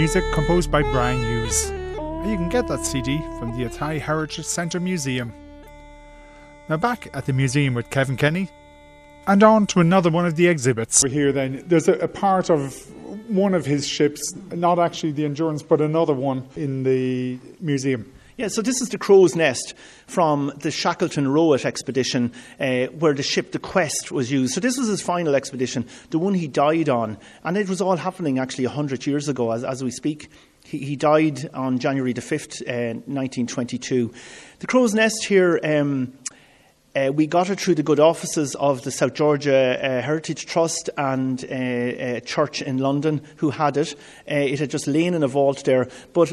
Music 0.00 0.24
composed 0.32 0.70
by 0.70 0.80
Brian 0.80 1.22
Hughes. 1.22 1.68
You 1.68 2.34
can 2.34 2.48
get 2.48 2.66
that 2.68 2.86
CD 2.86 3.18
from 3.38 3.54
the 3.54 3.66
Athy 3.66 4.00
Heritage 4.00 4.46
Centre 4.46 4.80
Museum. 4.80 5.30
Now 6.70 6.78
back 6.78 7.10
at 7.12 7.26
the 7.26 7.34
museum 7.34 7.74
with 7.74 7.90
Kevin 7.90 8.16
Kenny, 8.16 8.48
and 9.26 9.42
on 9.42 9.66
to 9.66 9.80
another 9.80 10.08
one 10.08 10.24
of 10.24 10.36
the 10.36 10.46
exhibits. 10.46 11.02
We're 11.02 11.10
here 11.10 11.32
then. 11.32 11.64
There's 11.66 11.86
a, 11.86 11.98
a 11.98 12.08
part 12.08 12.48
of 12.48 12.74
one 13.28 13.52
of 13.52 13.66
his 13.66 13.86
ships, 13.86 14.34
not 14.52 14.78
actually 14.78 15.12
the 15.12 15.26
Endurance, 15.26 15.62
but 15.62 15.82
another 15.82 16.14
one 16.14 16.48
in 16.56 16.82
the 16.82 17.38
museum. 17.60 18.10
Yeah, 18.40 18.48
so 18.48 18.62
this 18.62 18.80
is 18.80 18.88
the 18.88 18.96
crow's 18.96 19.36
nest 19.36 19.74
from 20.06 20.50
the 20.56 20.70
Shackleton 20.70 21.28
Rowett 21.28 21.66
expedition, 21.66 22.32
uh, 22.58 22.86
where 22.86 23.12
the 23.12 23.22
ship 23.22 23.52
the 23.52 23.58
Quest 23.58 24.10
was 24.10 24.32
used. 24.32 24.54
So 24.54 24.62
this 24.62 24.78
was 24.78 24.88
his 24.88 25.02
final 25.02 25.34
expedition, 25.34 25.86
the 26.08 26.18
one 26.18 26.32
he 26.32 26.48
died 26.48 26.88
on, 26.88 27.18
and 27.44 27.58
it 27.58 27.68
was 27.68 27.82
all 27.82 27.96
happening 27.96 28.38
actually 28.38 28.64
hundred 28.64 29.06
years 29.06 29.28
ago, 29.28 29.50
as, 29.50 29.62
as 29.62 29.84
we 29.84 29.90
speak. 29.90 30.30
He, 30.64 30.78
he, 30.78 30.96
died 30.96 31.50
on 31.52 31.80
January 31.80 32.14
the 32.14 32.22
fifth, 32.22 32.66
uh, 32.66 32.94
nineteen 33.06 33.46
twenty-two. 33.46 34.10
The 34.60 34.66
crow's 34.66 34.94
nest 34.94 35.26
here. 35.26 35.60
Um, 35.62 36.14
uh, 36.96 37.12
we 37.12 37.26
got 37.26 37.50
it 37.50 37.60
through 37.60 37.74
the 37.74 37.82
good 37.82 38.00
offices 38.00 38.54
of 38.54 38.82
the 38.82 38.90
South 38.90 39.12
Georgia 39.12 39.78
uh, 39.78 40.00
Heritage 40.00 40.46
Trust 40.46 40.88
and 40.96 41.44
uh, 41.44 41.54
uh 41.54 42.20
church 42.20 42.62
in 42.62 42.78
London, 42.78 43.20
who 43.36 43.50
had 43.50 43.76
it. 43.76 43.94
Uh, 44.28 44.34
it 44.34 44.60
had 44.60 44.70
just 44.70 44.86
lain 44.86 45.12
in 45.12 45.22
a 45.22 45.28
vault 45.28 45.64
there, 45.64 45.88
but 46.14 46.32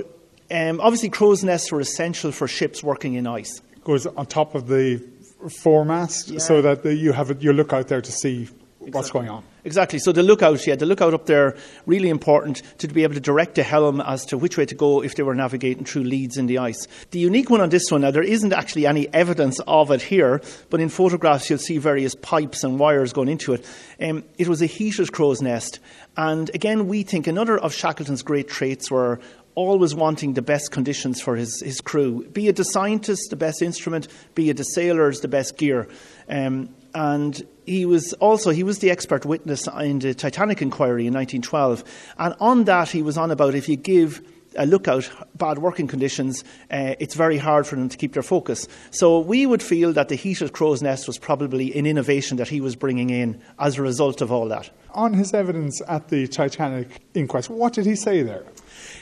um, 0.51 0.79
obviously, 0.79 1.09
crow's 1.09 1.43
nests 1.43 1.71
were 1.71 1.79
essential 1.79 2.31
for 2.31 2.47
ships 2.47 2.83
working 2.83 3.15
in 3.15 3.27
ice. 3.27 3.61
It 3.73 3.83
Goes 3.83 4.05
on 4.05 4.25
top 4.25 4.55
of 4.55 4.67
the 4.67 5.03
foremast 5.47 6.31
yeah. 6.31 6.39
so 6.39 6.61
that 6.61 6.83
the, 6.83 6.95
you 6.95 7.11
have 7.11 7.31
a, 7.31 7.35
you 7.35 7.53
look 7.53 7.73
out 7.73 7.87
there 7.87 8.01
to 8.01 8.11
see 8.11 8.43
exactly. 8.43 8.91
what's 8.91 9.11
going 9.11 9.29
on. 9.29 9.43
Exactly. 9.67 9.99
So 9.99 10.13
the 10.13 10.23
lookout, 10.23 10.65
yeah, 10.65 10.75
the 10.75 10.85
lookout 10.85 11.13
up 11.13 11.25
there, 11.25 11.57
really 11.85 12.07
important 12.07 12.61
to 12.77 12.87
be 12.87 13.03
able 13.03 13.15
to 13.15 13.19
direct 13.19 13.55
the 13.55 13.63
helm 13.63 13.99
as 13.99 14.25
to 14.27 14.37
which 14.37 14.57
way 14.57 14.65
to 14.65 14.75
go 14.75 15.03
if 15.03 15.15
they 15.15 15.23
were 15.23 15.35
navigating 15.35 15.83
through 15.83 16.03
leads 16.03 16.37
in 16.37 16.45
the 16.45 16.57
ice. 16.59 16.87
The 17.11 17.19
unique 17.19 17.49
one 17.49 17.59
on 17.59 17.67
this 17.67 17.91
one, 17.91 17.99
now 17.99 18.11
there 18.11 18.23
isn't 18.23 18.53
actually 18.53 18.87
any 18.87 19.13
evidence 19.13 19.59
of 19.67 19.91
it 19.91 20.01
here, 20.01 20.41
but 20.69 20.79
in 20.79 20.87
photographs 20.87 21.49
you'll 21.49 21.59
see 21.59 21.79
various 21.79 22.15
pipes 22.15 22.63
and 22.63 22.79
wires 22.79 23.11
going 23.11 23.27
into 23.27 23.53
it. 23.53 23.65
Um, 23.99 24.23
it 24.37 24.47
was 24.47 24.61
a 24.61 24.67
heated 24.67 25.11
crow's 25.11 25.41
nest. 25.41 25.81
And 26.15 26.49
again, 26.55 26.87
we 26.87 27.03
think 27.03 27.27
another 27.27 27.57
of 27.59 27.73
Shackleton's 27.73 28.23
great 28.23 28.47
traits 28.47 28.89
were 28.89 29.19
always 29.57 29.95
wanting 29.95 30.33
the 30.33 30.41
best 30.41 30.71
conditions 30.71 31.19
for 31.19 31.35
his, 31.35 31.61
his 31.61 31.81
crew. 31.81 32.23
Be 32.27 32.47
it 32.47 32.57
the 32.57 32.63
scientist, 32.63 33.31
the 33.31 33.35
best 33.35 33.63
instrument, 33.63 34.07
be 34.35 34.51
it 34.51 34.57
the 34.57 34.63
sailors, 34.63 35.21
the 35.21 35.27
best 35.27 35.57
gear. 35.57 35.87
Um, 36.29 36.69
and 36.93 37.41
he 37.65 37.85
was 37.85 38.13
also 38.13 38.51
he 38.51 38.63
was 38.63 38.79
the 38.79 38.91
expert 38.91 39.25
witness 39.25 39.67
in 39.79 39.99
the 39.99 40.13
Titanic 40.13 40.61
inquiry 40.61 41.07
in 41.07 41.13
1912. 41.13 41.83
And 42.19 42.35
on 42.39 42.65
that, 42.65 42.89
he 42.89 43.01
was 43.01 43.17
on 43.17 43.31
about 43.31 43.55
if 43.55 43.67
you 43.67 43.75
give 43.75 44.21
a 44.57 44.67
lookout 44.67 45.09
bad 45.35 45.57
working 45.57 45.87
conditions, 45.87 46.43
uh, 46.71 46.93
it's 46.99 47.15
very 47.15 47.37
hard 47.37 47.65
for 47.65 47.75
them 47.75 47.89
to 47.89 47.97
keep 47.97 48.13
their 48.13 48.23
focus. 48.23 48.67
So 48.91 49.19
we 49.19 49.47
would 49.47 49.63
feel 49.63 49.91
that 49.93 50.09
the 50.09 50.15
heated 50.15 50.53
crow's 50.53 50.83
nest 50.83 51.07
was 51.07 51.17
probably 51.17 51.75
an 51.77 51.87
innovation 51.87 52.37
that 52.37 52.47
he 52.47 52.61
was 52.61 52.75
bringing 52.75 53.09
in 53.09 53.41
as 53.57 53.77
a 53.77 53.81
result 53.81 54.21
of 54.21 54.31
all 54.31 54.47
that. 54.49 54.69
On 54.91 55.13
his 55.13 55.33
evidence 55.33 55.81
at 55.87 56.09
the 56.09 56.27
Titanic 56.27 57.01
inquest, 57.15 57.49
what 57.49 57.73
did 57.73 57.85
he 57.85 57.95
say 57.95 58.21
there? 58.21 58.45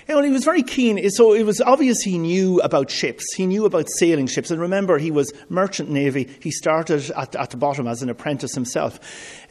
Well, 0.07 0.23
he 0.23 0.31
was 0.31 0.43
very 0.43 0.63
keen. 0.63 1.09
So 1.09 1.33
it 1.33 1.43
was 1.43 1.61
obvious 1.61 2.01
he 2.01 2.17
knew 2.17 2.59
about 2.61 2.89
ships. 2.89 3.25
He 3.35 3.45
knew 3.45 3.65
about 3.65 3.89
sailing 3.89 4.27
ships. 4.27 4.51
And 4.51 4.61
remember, 4.61 4.97
he 4.97 5.11
was 5.11 5.33
merchant 5.49 5.89
navy. 5.89 6.29
He 6.41 6.51
started 6.51 7.09
at, 7.11 7.35
at 7.35 7.49
the 7.49 7.57
bottom 7.57 7.87
as 7.87 8.01
an 8.01 8.09
apprentice 8.09 8.53
himself. 8.53 8.99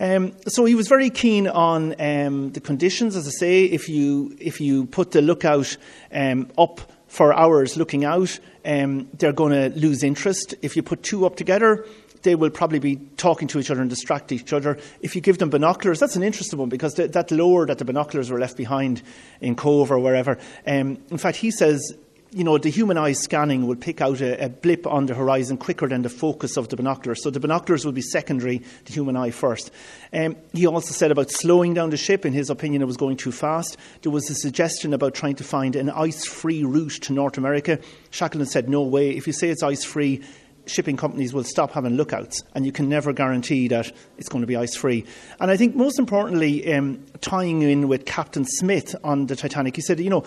Um, 0.01 0.33
so 0.47 0.65
he 0.65 0.75
was 0.75 0.89
very 0.89 1.11
keen 1.11 1.49
on 1.49 1.95
um, 2.01 2.53
the 2.53 2.61
conditions. 2.61 3.17
As 3.17 3.27
I 3.27 3.31
say, 3.31 3.65
if 3.65 3.89
you 3.89 4.37
if 4.41 4.61
you 4.61 4.87
put 4.87 5.11
the 5.13 5.23
lookout 5.23 5.77
um, 6.13 6.51
up 6.59 6.81
for 7.07 7.33
hours 7.33 7.77
looking 7.77 8.05
out, 8.05 8.39
um, 8.65 9.09
they're 9.15 9.33
going 9.33 9.53
to 9.53 9.79
lose 9.79 10.03
interest. 10.03 10.55
If 10.63 10.75
you 10.75 10.83
put 10.83 11.03
two 11.03 11.27
up 11.27 11.37
together, 11.37 11.87
they 12.25 12.35
will 12.35 12.51
probably 12.51 12.81
be 12.81 12.97
talking 13.17 13.47
to 13.49 13.61
each 13.61 13.71
other 13.71 13.81
and 13.81 13.89
distract 13.89 14.33
each 14.33 14.53
other. 14.53 14.79
If 15.01 15.15
you 15.15 15.21
give 15.21 15.39
them 15.39 15.51
binoculars, 15.51 16.01
that's 16.01 16.17
an 16.17 16.23
interesting 16.23 16.59
one 16.59 16.69
because 16.69 16.95
th- 16.95 17.13
that 17.13 17.31
lower 17.31 17.67
that 17.67 17.79
the 17.79 17.85
binoculars 17.85 18.31
were 18.31 18.41
left 18.41 18.57
behind 18.57 19.03
in 19.41 19.55
Cove 19.55 19.93
or 19.93 19.99
wherever. 19.99 20.39
Um, 20.67 20.99
in 21.11 21.19
fact, 21.19 21.37
he 21.37 21.51
says 21.51 21.95
you 22.35 22.43
know, 22.43 22.59
the 22.59 22.69
human 22.69 22.99
eye 22.99 23.13
scanning 23.13 23.65
will 23.65 23.77
pick 23.77 24.01
out 24.01 24.21
a, 24.21 24.47
a, 24.47 24.49
blip 24.49 24.89
on 24.89 25.07
the 25.07 25.15
horizon 25.15 25.57
quicker 25.57 25.87
than 25.87 26.03
the 26.03 26.09
focus 26.09 26.57
of 26.57 26.69
the 26.69 26.75
binoculars. 26.75 27.23
So 27.23 27.31
the 27.31 27.39
binoculars 27.39 27.85
will 27.85 27.93
be 27.93 28.03
secondary, 28.03 28.61
the 28.87 28.93
human 28.93 29.17
eye 29.17 29.31
first. 29.31 29.71
Um, 30.13 30.35
he 30.53 30.67
also 30.67 30.93
said 30.93 31.13
about 31.13 31.31
slowing 31.31 31.75
down 31.75 31.91
the 31.91 31.97
ship. 31.97 32.27
In 32.27 32.33
his 32.33 32.51
opinion, 32.51 32.83
it 32.83 32.87
was 32.87 32.97
going 32.97 33.19
too 33.19 33.31
fast. 33.31 33.77
There 34.03 34.11
was 34.11 34.29
a 34.31 34.35
suggestion 34.35 34.93
about 34.93 35.15
trying 35.15 35.37
to 35.37 35.45
find 35.45 35.77
an 35.77 35.91
ice 35.91 36.27
free 36.27 36.65
route 36.65 36.99
to 37.03 37.13
North 37.13 37.39
America. 37.39 37.79
Shackleton 38.11 38.47
said, 38.47 38.69
no 38.69 38.83
way. 38.83 39.11
If 39.11 39.29
you 39.29 39.33
say 39.33 39.51
it's 39.51 39.63
ice 39.63 39.85
free, 39.85 40.21
shipping 40.67 40.97
companies 40.97 41.33
will 41.33 41.45
stop 41.45 41.73
having 41.73 41.97
lookouts, 41.97 42.43
and 42.55 42.65
you 42.65 42.73
can 42.73 42.89
never 42.89 43.13
guarantee 43.13 43.69
that 43.69 43.93
it's 44.19 44.29
going 44.29 44.43
to 44.43 44.47
be 44.47 44.57
ice 44.57 44.77
free. 44.77 45.05
And 45.41 45.51
I 45.51 45.57
think 45.57 45.75
most 45.77 45.99
importantly, 45.99 46.73
um, 46.73 47.05
tying 47.21 47.63
in 47.63 47.89
with 47.89 48.07
Captain 48.07 48.45
Smith 48.45 48.95
on 49.05 49.27
the 49.27 49.37
Titanic, 49.37 49.77
he 49.77 49.83
said, 49.83 50.01
you 50.01 50.11
know, 50.11 50.25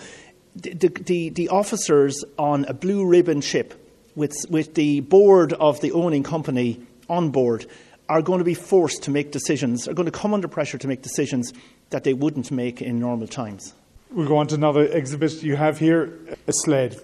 the, 0.54 0.88
the, 0.88 1.30
the 1.30 1.48
officers 1.48 2.24
on 2.38 2.64
a 2.64 2.74
blue 2.74 3.06
ribbon 3.06 3.40
ship 3.40 3.74
with, 4.14 4.34
with 4.50 4.74
the 4.74 5.00
board 5.00 5.52
of 5.54 5.80
the 5.80 5.92
owning 5.92 6.22
company 6.22 6.80
on 7.08 7.30
board 7.30 7.66
are 8.08 8.22
going 8.22 8.38
to 8.38 8.44
be 8.44 8.54
forced 8.54 9.02
to 9.04 9.10
make 9.10 9.30
decisions, 9.32 9.86
are 9.86 9.94
going 9.94 10.10
to 10.10 10.12
come 10.12 10.34
under 10.34 10.48
pressure 10.48 10.78
to 10.78 10.88
make 10.88 11.02
decisions 11.02 11.52
that 11.90 12.04
they 12.04 12.14
wouldn't 12.14 12.50
make 12.50 12.80
in 12.80 12.98
normal 12.98 13.26
times. 13.26 13.74
We'll 14.10 14.26
go 14.26 14.38
on 14.38 14.46
to 14.48 14.54
another 14.54 14.86
exhibit 14.86 15.42
you 15.42 15.56
have 15.56 15.78
here 15.78 16.18
a 16.46 16.52
sled. 16.52 16.98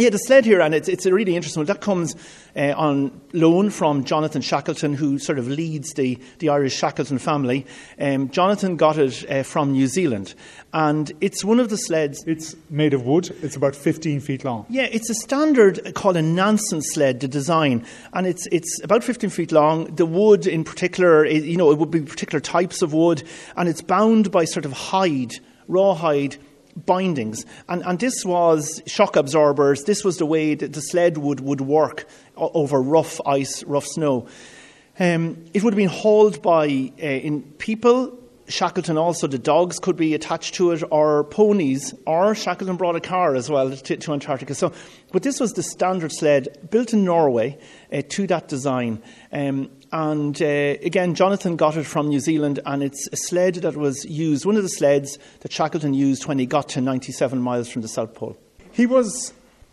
Yeah, 0.00 0.08
the 0.08 0.16
sled 0.16 0.46
here, 0.46 0.62
and 0.62 0.74
it's, 0.74 0.88
it's 0.88 1.04
a 1.04 1.12
really 1.12 1.36
interesting 1.36 1.60
one. 1.60 1.66
That 1.66 1.82
comes 1.82 2.16
uh, 2.56 2.72
on 2.74 3.20
loan 3.34 3.68
from 3.68 4.04
Jonathan 4.04 4.40
Shackleton, 4.40 4.94
who 4.94 5.18
sort 5.18 5.38
of 5.38 5.46
leads 5.46 5.92
the, 5.92 6.18
the 6.38 6.48
Irish 6.48 6.74
Shackleton 6.74 7.18
family. 7.18 7.66
Um, 7.98 8.30
Jonathan 8.30 8.76
got 8.76 8.96
it 8.96 9.30
uh, 9.30 9.42
from 9.42 9.72
New 9.72 9.86
Zealand, 9.88 10.34
and 10.72 11.12
it's 11.20 11.44
one 11.44 11.60
of 11.60 11.68
the 11.68 11.76
sleds. 11.76 12.24
It's 12.26 12.56
made 12.70 12.94
of 12.94 13.04
wood, 13.04 13.28
it's 13.42 13.56
about 13.56 13.76
15 13.76 14.20
feet 14.20 14.42
long. 14.42 14.64
Yeah, 14.70 14.88
it's 14.90 15.10
a 15.10 15.14
standard 15.14 15.94
called 15.94 16.16
a 16.16 16.22
Nansen 16.22 16.80
sled, 16.80 17.20
the 17.20 17.28
design, 17.28 17.84
and 18.14 18.26
it's, 18.26 18.48
it's 18.50 18.82
about 18.82 19.04
15 19.04 19.28
feet 19.28 19.52
long. 19.52 19.94
The 19.96 20.06
wood, 20.06 20.46
in 20.46 20.64
particular, 20.64 21.26
you 21.26 21.58
know, 21.58 21.70
it 21.72 21.76
would 21.76 21.90
be 21.90 22.00
particular 22.00 22.40
types 22.40 22.80
of 22.80 22.94
wood, 22.94 23.22
and 23.54 23.68
it's 23.68 23.82
bound 23.82 24.32
by 24.32 24.46
sort 24.46 24.64
of 24.64 24.72
hide, 24.72 25.34
rawhide 25.68 26.38
bindings. 26.76 27.44
And, 27.68 27.82
and 27.84 27.98
this 27.98 28.24
was 28.24 28.82
shock 28.86 29.16
absorbers. 29.16 29.84
This 29.84 30.04
was 30.04 30.18
the 30.18 30.26
way 30.26 30.54
that 30.54 30.72
the 30.72 30.80
sled 30.80 31.18
would, 31.18 31.40
would 31.40 31.60
work 31.60 32.08
over 32.36 32.80
rough 32.80 33.20
ice, 33.26 33.62
rough 33.64 33.86
snow. 33.86 34.28
Um, 34.98 35.44
it 35.54 35.62
would 35.62 35.72
have 35.72 35.78
been 35.78 35.88
hauled 35.88 36.42
by 36.42 36.66
uh, 36.66 37.06
in 37.06 37.42
people. 37.58 38.18
Shackleton 38.50 38.98
also, 38.98 39.26
the 39.26 39.38
dogs 39.38 39.78
could 39.78 39.96
be 39.96 40.14
attached 40.14 40.54
to 40.54 40.72
it, 40.72 40.82
or 40.90 41.24
ponies, 41.24 41.94
or 42.06 42.34
Shackleton 42.34 42.76
brought 42.76 42.96
a 42.96 43.00
car 43.00 43.34
as 43.34 43.50
well 43.50 43.74
to, 43.74 43.96
to 43.96 44.12
Antarctica. 44.12 44.54
So, 44.54 44.72
but 45.12 45.22
this 45.22 45.40
was 45.40 45.52
the 45.52 45.62
standard 45.62 46.12
sled 46.12 46.68
built 46.70 46.92
in 46.92 47.04
Norway 47.04 47.58
uh, 47.92 48.02
to 48.10 48.26
that 48.26 48.48
design. 48.48 49.02
Um, 49.32 49.70
and 49.92 50.40
uh, 50.40 50.44
again, 50.44 51.14
Jonathan 51.14 51.56
got 51.56 51.76
it 51.76 51.84
from 51.84 52.08
New 52.08 52.20
Zealand, 52.20 52.60
and 52.66 52.82
it's 52.82 53.08
a 53.12 53.16
sled 53.16 53.56
that 53.56 53.76
was 53.76 54.04
used, 54.04 54.44
one 54.44 54.56
of 54.56 54.62
the 54.62 54.68
sleds 54.68 55.18
that 55.40 55.52
Shackleton 55.52 55.94
used 55.94 56.26
when 56.26 56.38
he 56.38 56.46
got 56.46 56.68
to 56.70 56.80
97 56.80 57.40
miles 57.40 57.68
from 57.68 57.82
the 57.82 57.88
South 57.88 58.14
Pole. 58.14 58.36
He 58.72 58.86
was 58.86 59.32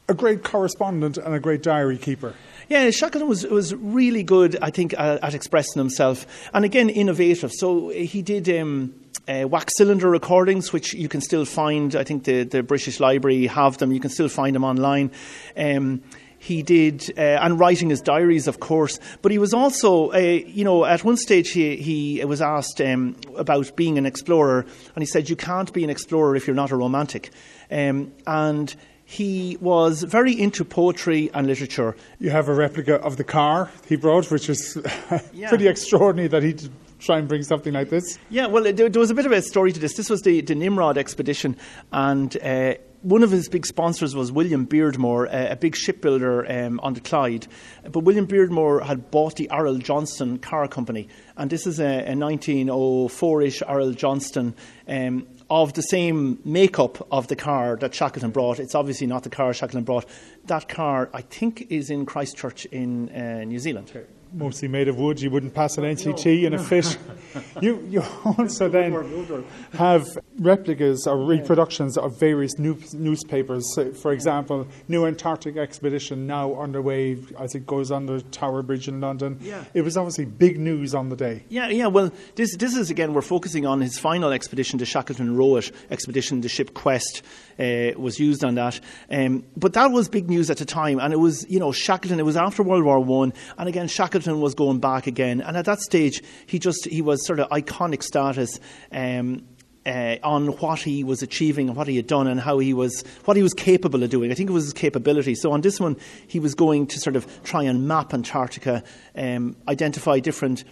a 0.10 0.14
great 0.14 0.44
correspondent 0.44 1.18
and 1.18 1.36
a 1.36 1.40
great 1.40 1.62
diary 1.62 1.98
keeper. 1.98 2.34
Yeah, 2.70 2.90
Shackleton 2.92 3.30
was, 3.30 3.46
was 3.46 3.74
really 3.76 4.24
good, 4.24 4.58
I 4.62 4.72
think, 4.72 4.94
at, 4.94 5.24
at 5.24 5.34
expressing 5.34 5.80
himself. 5.80 6.26
And 6.54 6.66
again, 6.66 6.90
innovative. 6.90 7.52
So 7.54 7.90
he 7.90 8.22
did. 8.22 8.50
Um, 8.50 8.94
uh, 9.28 9.46
wax 9.46 9.76
cylinder 9.76 10.10
recordings, 10.10 10.72
which 10.72 10.94
you 10.94 11.10
can 11.10 11.20
still 11.20 11.44
find. 11.44 11.98
I 11.98 12.06
think 12.06 12.24
the, 12.24 12.44
the 12.44 12.64
British 12.64 13.02
Library 13.02 13.46
have 13.48 13.78
them. 13.78 13.92
You 13.92 14.00
can 14.00 14.10
still 14.10 14.30
find 14.30 14.56
them 14.56 14.64
online. 14.64 15.12
Um, 15.58 16.02
he 16.40 16.62
did, 16.62 17.14
uh, 17.18 17.22
and 17.42 17.60
writing 17.60 17.90
his 17.90 18.00
diaries, 18.00 18.48
of 18.48 18.60
course. 18.60 19.00
But 19.22 19.32
he 19.32 19.38
was 19.38 19.54
also, 19.54 20.14
uh, 20.14 20.18
you 20.18 20.64
know, 20.64 20.86
at 20.86 21.04
one 21.04 21.18
stage 21.18 21.50
he, 21.50 21.76
he 21.78 22.24
was 22.24 22.42
asked 22.42 22.80
um, 22.80 23.18
about 23.36 23.76
being 23.76 23.98
an 23.98 24.06
explorer, 24.06 24.62
and 24.96 25.02
he 25.02 25.06
said, 25.06 25.30
You 25.30 25.36
can't 25.36 25.74
be 25.74 25.84
an 25.84 25.90
explorer 25.90 26.36
if 26.36 26.48
you're 26.48 26.56
not 26.56 26.72
a 26.72 26.78
romantic. 26.78 27.32
Um, 27.70 28.14
and 28.26 28.74
he 29.10 29.58
was 29.62 30.04
very 30.04 30.38
into 30.38 30.66
poetry 30.66 31.32
and 31.34 31.48
literature. 31.48 31.96
You 32.20 32.30
have 32.30 32.50
a 32.50 32.54
replica 32.54 32.96
of 32.96 33.16
the 33.16 33.24
car 33.24 33.72
he 33.88 33.96
brought, 33.96 34.30
which 34.30 34.50
is 34.50 34.78
yeah. 35.34 35.48
pretty 35.48 35.70
extraordinary 35.70 36.28
that 36.28 36.44
he 36.44 36.58
try 37.00 37.18
and 37.18 37.26
bring 37.26 37.42
something 37.42 37.74
like 37.74 37.90
this? 37.90 38.20
Yeah, 38.30 38.48
well, 38.48 38.64
there, 38.74 38.90
was 38.90 39.10
a 39.10 39.14
bit 39.14 39.26
of 39.26 39.32
a 39.32 39.42
story 39.42 39.72
to 39.72 39.80
this. 39.80 39.94
This 39.94 40.10
was 40.10 40.24
the, 40.24 40.42
the 40.42 40.56
Nimrod 40.56 40.98
expedition, 40.98 41.56
and 41.94 42.36
uh, 42.44 42.74
one 43.02 43.24
of 43.24 43.32
his 43.32 43.48
big 43.48 43.66
sponsors 43.66 44.14
was 44.14 44.30
William 44.30 44.68
Beardmore, 44.68 45.32
a, 45.32 45.52
a 45.52 45.56
big 45.56 45.78
shipbuilder 45.78 46.52
um, 46.52 46.82
on 46.82 46.94
the 46.94 47.00
Clyde. 47.00 47.48
But 47.90 48.02
William 48.02 48.28
Beardmore 48.28 48.84
had 48.84 49.10
bought 49.10 49.38
the 49.38 49.50
Arrol 49.52 49.78
Johnston 49.78 50.40
car 50.40 50.68
company, 50.68 51.08
and 51.38 51.50
this 51.50 51.66
is 51.66 51.80
a, 51.80 52.12
a 52.12 52.14
1904-ish 52.14 53.62
Arrol 53.66 53.94
Johnston 53.94 54.54
um, 54.86 55.28
of 55.50 55.74
the 55.74 55.82
same 55.82 56.40
makeup 56.44 57.08
of 57.12 57.28
the 57.28 57.36
car 57.36 57.78
that 57.78 57.94
Shackleton 57.94 58.32
brought. 58.32 58.60
It's 58.60 58.76
obviously 58.76 59.08
not 59.08 59.24
the 59.24 59.30
car 59.30 59.54
Shackleton 59.54 59.84
brought. 59.84 60.06
That 60.46 60.68
car, 60.68 61.10
I 61.14 61.22
think, 61.22 61.68
is 61.70 61.90
in 61.90 62.06
Christchurch 62.06 62.66
in 62.66 63.10
uh, 63.10 63.44
New 63.46 63.60
Zealand. 63.60 63.92
Okay 63.96 64.06
mostly 64.38 64.68
made 64.68 64.88
of 64.88 64.98
wood. 64.98 65.20
You 65.20 65.32
wouldn't 65.32 65.54
pass 65.54 65.78
an 65.78 65.84
NCT 65.84 66.42
no. 66.42 66.48
in 66.48 66.54
a 66.54 66.60
fish. 66.60 66.96
you, 67.62 67.86
you 67.90 68.04
also 68.26 68.70
then 68.70 69.46
have 69.74 70.06
replicas 70.40 71.08
or 71.08 71.18
reproductions 71.18 71.98
of 71.98 72.20
various 72.20 72.58
new, 72.58 72.78
newspapers. 72.94 73.74
So 73.74 73.92
for 73.94 74.12
example, 74.12 74.68
New 74.88 75.06
Antarctic 75.06 75.58
Expedition 75.58 76.28
now 76.28 76.60
underway 76.60 77.18
as 77.40 77.56
it 77.56 77.66
goes 77.66 77.92
under 77.92 78.22
Tower 78.22 78.62
Bridge 78.62 78.88
in 78.88 79.02
London. 79.02 79.40
Yeah. 79.42 79.64
It 79.74 79.82
was 79.82 79.98
obviously 79.98 80.26
big 80.26 80.60
news 80.60 80.94
on 80.94 81.10
the 81.10 81.16
day. 81.16 81.44
Yeah, 81.50 81.70
yeah. 81.70 81.88
Well, 81.88 82.12
this, 82.36 82.56
this 82.56 82.76
is 82.76 82.90
again, 82.90 83.14
we're 83.14 83.22
focusing 83.22 83.66
on 83.66 83.82
his 83.82 83.98
final 83.98 84.32
expedition, 84.32 84.80
the 84.80 84.86
Shackleton 84.86 85.36
Rowett 85.36 85.72
expedition, 85.90 86.42
the 86.42 86.50
ship 86.50 86.74
Quest 86.74 87.24
uh, 87.60 87.92
was 87.98 88.20
used 88.20 88.44
on 88.44 88.56
that. 88.56 88.80
Um, 89.10 89.44
but 89.56 89.74
that 89.74 89.92
was 89.92 90.10
big 90.10 90.30
news 90.30 90.50
at 90.50 90.58
the 90.58 90.66
time, 90.66 91.00
and 91.00 91.14
it 91.14 91.18
was, 91.18 91.46
you 91.50 91.60
know, 91.60 91.72
Shackleton, 91.72 92.20
it 92.20 92.26
was 92.26 92.38
after 92.38 92.64
World 92.64 92.84
War 92.84 93.00
One, 93.00 93.34
and 93.58 93.68
again, 93.70 93.88
Shackleton 93.88 94.27
was 94.36 94.54
going 94.56 94.80
back 94.80 95.08
again. 95.08 95.42
And 95.42 95.58
at 95.58 95.66
that 95.66 95.80
stage, 95.80 96.24
he 96.46 96.60
just, 96.60 96.86
he 96.86 97.02
was 97.02 97.26
sort 97.26 97.40
of 97.40 97.50
iconic 97.50 98.04
status. 98.04 98.60
Um, 98.92 99.44
uh, 99.86 100.18
on 100.22 100.48
what 100.58 100.80
he 100.80 101.02
was 101.06 101.22
achieving 101.22 101.70
and 101.70 101.78
what 101.78 101.88
he 101.88 101.96
had 101.96 102.08
done 102.08 102.28
and 102.28 102.42
how 102.42 102.60
he 102.60 102.74
was 102.74 103.06
what 103.24 103.38
he 103.38 103.44
was 103.44 103.54
capable 103.54 104.04
of 104.04 104.10
doing. 104.10 104.32
I 104.32 104.34
think 104.34 104.50
it 104.50 104.54
was 104.54 104.66
his 104.66 104.74
capability. 104.74 105.34
So 105.34 105.54
on 105.54 105.62
this 105.62 105.80
one, 105.80 105.96
he 106.28 106.42
was 106.42 106.56
going 106.56 106.88
to 106.88 107.00
sort 107.00 107.16
of 107.16 107.26
try 107.44 107.64
and 107.64 107.88
map 107.88 108.14
Antarctica, 108.14 108.84
um, 109.16 109.56
identify 109.66 110.20
different 110.20 110.66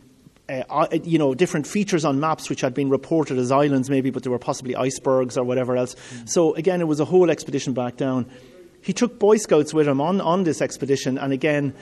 uh, 0.48 0.64
uh, 0.70 0.88
you 1.04 1.18
know, 1.18 1.34
different 1.34 1.66
features 1.66 2.06
on 2.06 2.20
maps 2.20 2.50
which 2.50 2.62
had 2.62 2.74
been 2.74 2.90
reported 2.90 3.38
as 3.40 3.52
islands, 3.52 3.90
maybe, 3.90 4.12
but 4.12 4.22
they 4.22 4.30
were 4.30 4.38
possibly 4.38 4.76
icebergs 4.76 5.38
or 5.38 5.44
whatever 5.44 5.76
else. 5.76 5.96
Mm. 5.96 6.30
So 6.30 6.54
again, 6.54 6.82
it 6.82 6.88
was 6.88 7.00
a 7.00 7.06
whole 7.06 7.32
expedition 7.32 7.74
back 7.74 7.98
down. 7.98 8.30
He 8.82 8.94
took 8.94 9.18
Boy 9.18 9.38
Scouts 9.38 9.74
with 9.74 9.88
him 9.88 10.00
on, 10.00 10.22
on 10.22 10.44
this 10.44 10.62
expedition, 10.62 11.18
and 11.18 11.34
again, 11.34 11.74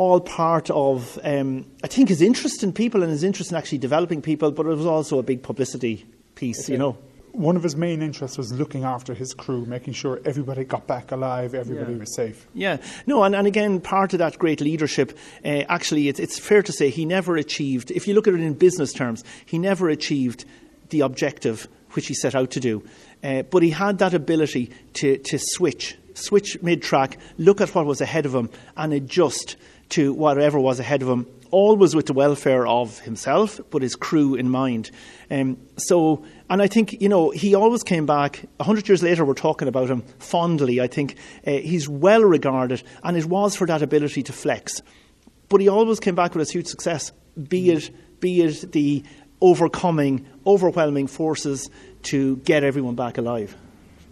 all 0.00 0.18
part 0.18 0.70
of, 0.70 1.18
um, 1.24 1.66
I 1.84 1.86
think, 1.86 2.08
his 2.08 2.22
interest 2.22 2.62
in 2.62 2.72
people 2.72 3.02
and 3.02 3.12
his 3.12 3.22
interest 3.22 3.50
in 3.50 3.58
actually 3.58 3.76
developing 3.76 4.22
people, 4.22 4.50
but 4.50 4.64
it 4.64 4.74
was 4.74 4.86
also 4.86 5.18
a 5.18 5.22
big 5.22 5.42
publicity 5.42 6.06
piece, 6.36 6.64
okay. 6.64 6.72
you 6.72 6.78
know 6.78 6.96
one 7.32 7.54
of 7.54 7.62
his 7.62 7.76
main 7.76 8.02
interests 8.02 8.36
was 8.36 8.52
looking 8.52 8.82
after 8.82 9.14
his 9.14 9.34
crew, 9.34 9.64
making 9.64 9.92
sure 9.92 10.20
everybody 10.24 10.64
got 10.64 10.88
back 10.88 11.12
alive, 11.12 11.54
everybody 11.54 11.92
yeah. 11.92 11.98
was 12.00 12.12
safe. 12.16 12.48
Yeah, 12.54 12.78
no, 13.06 13.22
and, 13.22 13.36
and 13.36 13.46
again, 13.46 13.80
part 13.80 14.12
of 14.14 14.18
that 14.18 14.36
great 14.36 14.60
leadership, 14.60 15.16
uh, 15.44 15.62
actually, 15.68 16.08
it's, 16.08 16.18
it's 16.18 16.40
fair 16.40 16.60
to 16.60 16.72
say 16.72 16.90
he 16.90 17.04
never 17.04 17.36
achieved, 17.36 17.92
if 17.92 18.08
you 18.08 18.14
look 18.14 18.26
at 18.26 18.34
it 18.34 18.40
in 18.40 18.54
business 18.54 18.92
terms, 18.92 19.22
he 19.46 19.58
never 19.58 19.88
achieved 19.88 20.44
the 20.88 21.02
objective 21.02 21.68
which 21.92 22.08
he 22.08 22.14
set 22.14 22.34
out 22.34 22.50
to 22.50 22.58
do. 22.58 22.82
Uh, 23.22 23.42
but 23.42 23.62
he 23.62 23.70
had 23.70 23.98
that 23.98 24.12
ability 24.12 24.72
to, 24.94 25.18
to 25.18 25.38
switch, 25.38 25.96
switch 26.14 26.60
mid 26.62 26.82
track, 26.82 27.16
look 27.38 27.60
at 27.60 27.72
what 27.76 27.86
was 27.86 28.00
ahead 28.00 28.26
of 28.26 28.34
him, 28.34 28.50
and 28.76 28.92
adjust 28.92 29.54
to 29.90 30.12
whatever 30.12 30.58
was 30.58 30.80
ahead 30.80 31.02
of 31.02 31.08
him 31.08 31.26
always 31.50 31.94
with 31.94 32.06
the 32.06 32.12
welfare 32.12 32.66
of 32.66 33.00
himself, 33.00 33.60
but 33.70 33.82
his 33.82 33.96
crew 33.96 34.34
in 34.34 34.48
mind. 34.48 34.90
Um, 35.30 35.58
so, 35.76 36.24
and 36.48 36.62
I 36.62 36.66
think, 36.66 37.00
you 37.00 37.08
know, 37.08 37.30
he 37.30 37.54
always 37.54 37.82
came 37.82 38.06
back. 38.06 38.44
A 38.58 38.64
hundred 38.64 38.88
years 38.88 39.02
later, 39.02 39.24
we're 39.24 39.34
talking 39.34 39.68
about 39.68 39.90
him 39.90 40.02
fondly. 40.18 40.80
I 40.80 40.86
think 40.86 41.16
uh, 41.46 41.52
he's 41.52 41.88
well 41.88 42.22
regarded, 42.22 42.82
and 43.02 43.16
it 43.16 43.26
was 43.26 43.56
for 43.56 43.66
that 43.66 43.82
ability 43.82 44.22
to 44.24 44.32
flex. 44.32 44.80
But 45.48 45.60
he 45.60 45.68
always 45.68 46.00
came 46.00 46.14
back 46.14 46.34
with 46.34 46.48
a 46.48 46.52
huge 46.52 46.66
success, 46.66 47.12
be 47.48 47.70
it, 47.70 47.90
be 48.20 48.42
it 48.42 48.72
the 48.72 49.02
overcoming, 49.40 50.26
overwhelming 50.46 51.06
forces 51.06 51.70
to 52.02 52.36
get 52.38 52.62
everyone 52.62 52.94
back 52.94 53.18
alive. 53.18 53.56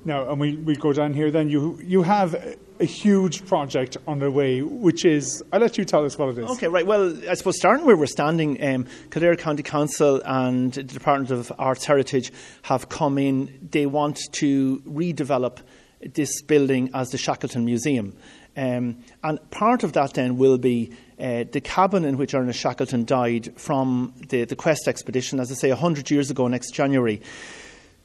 Now, 0.04 0.30
and 0.30 0.40
we, 0.40 0.56
we 0.56 0.76
go 0.76 0.92
down 0.92 1.12
here 1.12 1.30
then, 1.30 1.50
you, 1.50 1.78
you 1.82 2.02
have 2.02 2.56
a 2.80 2.84
huge 2.84 3.44
project 3.46 3.96
underway, 4.06 4.62
which 4.62 5.04
is, 5.04 5.42
I'll 5.52 5.60
let 5.60 5.76
you 5.76 5.84
tell 5.84 6.04
us 6.04 6.16
what 6.16 6.30
it 6.30 6.38
is. 6.38 6.50
Okay, 6.50 6.68
right. 6.68 6.86
Well, 6.86 7.16
I 7.28 7.34
suppose 7.34 7.56
starting 7.56 7.84
where 7.84 7.96
we're 7.96 8.06
standing, 8.06 8.62
um, 8.62 8.86
Kildare 9.10 9.36
County 9.36 9.62
Council 9.62 10.22
and 10.24 10.72
the 10.72 10.82
Department 10.84 11.30
of 11.30 11.52
Arts 11.58 11.84
Heritage 11.84 12.32
have 12.62 12.88
come 12.88 13.18
in. 13.18 13.68
They 13.70 13.86
want 13.86 14.20
to 14.32 14.80
redevelop 14.86 15.58
this 16.00 16.42
building 16.42 16.90
as 16.94 17.10
the 17.10 17.18
Shackleton 17.18 17.64
Museum. 17.64 18.16
Um, 18.56 19.04
and 19.22 19.50
part 19.50 19.82
of 19.84 19.92
that 19.92 20.14
then 20.14 20.36
will 20.36 20.58
be 20.58 20.92
uh, 21.18 21.44
the 21.50 21.60
cabin 21.60 22.04
in 22.04 22.16
which 22.16 22.34
Ernest 22.34 22.58
Shackleton 22.58 23.04
died 23.04 23.52
from 23.56 24.14
the, 24.28 24.44
the 24.44 24.56
Quest 24.56 24.88
expedition, 24.88 25.38
as 25.40 25.50
I 25.50 25.54
say, 25.54 25.68
100 25.70 26.10
years 26.10 26.30
ago 26.30 26.48
next 26.48 26.72
January. 26.72 27.20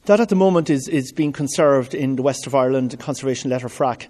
That 0.06 0.20
at 0.20 0.28
the 0.28 0.36
moment 0.36 0.68
is, 0.68 0.86
is 0.86 1.12
being 1.12 1.32
conserved 1.32 1.94
in 1.94 2.16
the 2.16 2.22
west 2.22 2.46
of 2.46 2.54
Ireland, 2.54 2.98
Conservation 2.98 3.50
Letterfrack 3.50 4.08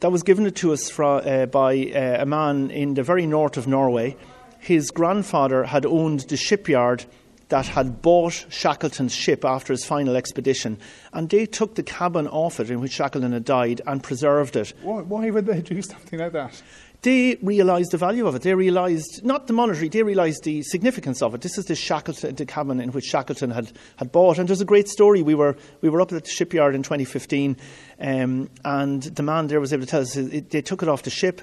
That 0.00 0.10
was 0.10 0.22
given 0.22 0.50
to 0.50 0.72
us 0.72 0.88
fra, 0.88 1.16
uh, 1.16 1.46
by 1.46 1.76
uh, 1.94 2.22
a 2.22 2.24
man 2.24 2.70
in 2.70 2.94
the 2.94 3.02
very 3.02 3.26
north 3.26 3.58
of 3.58 3.66
Norway. 3.66 4.16
His 4.58 4.90
grandfather 4.90 5.64
had 5.64 5.84
owned 5.84 6.20
the 6.20 6.38
shipyard 6.38 7.04
that 7.50 7.66
had 7.66 8.00
bought 8.00 8.46
Shackleton's 8.48 9.14
ship 9.14 9.44
after 9.44 9.74
his 9.74 9.84
final 9.84 10.16
expedition, 10.16 10.78
and 11.12 11.28
they 11.28 11.44
took 11.44 11.74
the 11.74 11.82
cabin 11.82 12.26
off 12.26 12.58
it 12.58 12.70
in 12.70 12.80
which 12.80 12.92
Shackleton 12.92 13.32
had 13.32 13.44
died 13.44 13.82
and 13.86 14.02
preserved 14.02 14.56
it. 14.56 14.72
Why, 14.80 15.02
why 15.02 15.28
would 15.28 15.44
they 15.44 15.60
do 15.60 15.82
something 15.82 16.20
like 16.20 16.32
that? 16.32 16.62
They 17.04 17.36
realised 17.42 17.90
the 17.90 17.98
value 17.98 18.26
of 18.26 18.34
it. 18.34 18.40
They 18.40 18.54
realised, 18.54 19.22
not 19.22 19.46
the 19.46 19.52
monetary, 19.52 19.90
they 19.90 20.02
realised 20.02 20.44
the 20.44 20.62
significance 20.62 21.20
of 21.20 21.34
it. 21.34 21.42
This 21.42 21.58
is 21.58 21.66
the 21.66 21.74
Shackleton, 21.74 22.34
the 22.34 22.46
cabin 22.46 22.80
in 22.80 22.92
which 22.92 23.04
Shackleton 23.04 23.50
had, 23.50 23.70
had 23.96 24.10
bought. 24.10 24.38
And 24.38 24.48
there's 24.48 24.62
a 24.62 24.64
great 24.64 24.88
story. 24.88 25.20
We 25.20 25.34
were, 25.34 25.54
we 25.82 25.90
were 25.90 26.00
up 26.00 26.14
at 26.14 26.24
the 26.24 26.30
shipyard 26.30 26.74
in 26.74 26.82
2015, 26.82 27.58
um, 28.00 28.48
and 28.64 29.02
the 29.02 29.22
man 29.22 29.48
there 29.48 29.60
was 29.60 29.74
able 29.74 29.84
to 29.84 29.90
tell 29.90 30.00
us 30.00 30.16
it, 30.16 30.48
they 30.48 30.62
took 30.62 30.82
it 30.82 30.88
off 30.88 31.02
the 31.02 31.10
ship, 31.10 31.42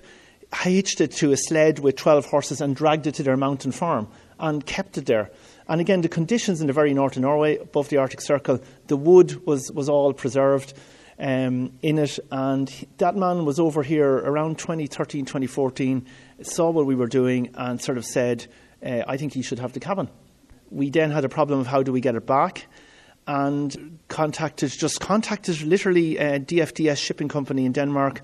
hitched 0.64 1.00
it 1.00 1.12
to 1.18 1.32
a 1.32 1.38
sled 1.38 1.78
with 1.78 1.96
12 1.96 2.26
horses, 2.26 2.60
and 2.60 2.76
dragged 2.76 3.06
it 3.06 3.14
to 3.16 3.24
their 3.24 3.38
mountain 3.38 3.72
farm 3.72 4.08
and 4.40 4.66
kept 4.66 4.98
it 4.98 5.06
there. 5.06 5.30
And 5.68 5.80
again, 5.80 6.02
the 6.02 6.10
conditions 6.10 6.60
in 6.60 6.66
the 6.66 6.74
very 6.74 6.96
north 6.96 7.18
of 7.18 7.22
Norway, 7.22 7.58
above 7.58 7.90
the 7.90 7.98
Arctic 7.98 8.22
Circle, 8.22 8.62
the 8.88 8.98
wood 8.98 9.46
was, 9.46 9.72
was 9.72 9.90
all 9.90 10.12
preserved 10.12 10.74
um, 11.22 11.72
in 11.82 12.00
it. 12.00 12.20
And 12.32 12.88
that 12.98 13.16
man 13.16 13.46
was 13.46 13.60
over 13.60 13.84
here 13.84 14.12
around 14.12 14.58
2013, 14.58 15.26
2014, 15.26 16.06
saw 16.42 16.72
what 16.72 16.86
we 16.86 16.96
were 16.96 17.08
doing, 17.08 17.52
and 17.54 17.82
sort 17.82 17.98
of 17.98 18.06
said, 18.06 18.48
uh, 18.86 19.04
I 19.08 19.16
think 19.16 19.34
he 19.34 19.42
should 19.42 19.60
have 19.60 19.74
the 19.74 19.80
cabin. 19.80 20.10
We 20.70 20.90
then 20.90 21.12
had 21.12 21.24
a 21.24 21.30
problem 21.30 21.60
of 21.60 21.68
how 21.68 21.84
do 21.84 21.94
we 21.94 22.02
get 22.02 22.16
it 22.16 22.26
back. 22.26 22.68
And 23.28 24.00
contacted, 24.08 24.72
just 24.72 25.00
contacted 25.00 25.62
literally 25.62 26.20
uh, 26.20 26.40
DFDS 26.40 26.98
shipping 26.98 27.28
company 27.28 27.66
in 27.66 27.72
Denmark. 27.72 28.22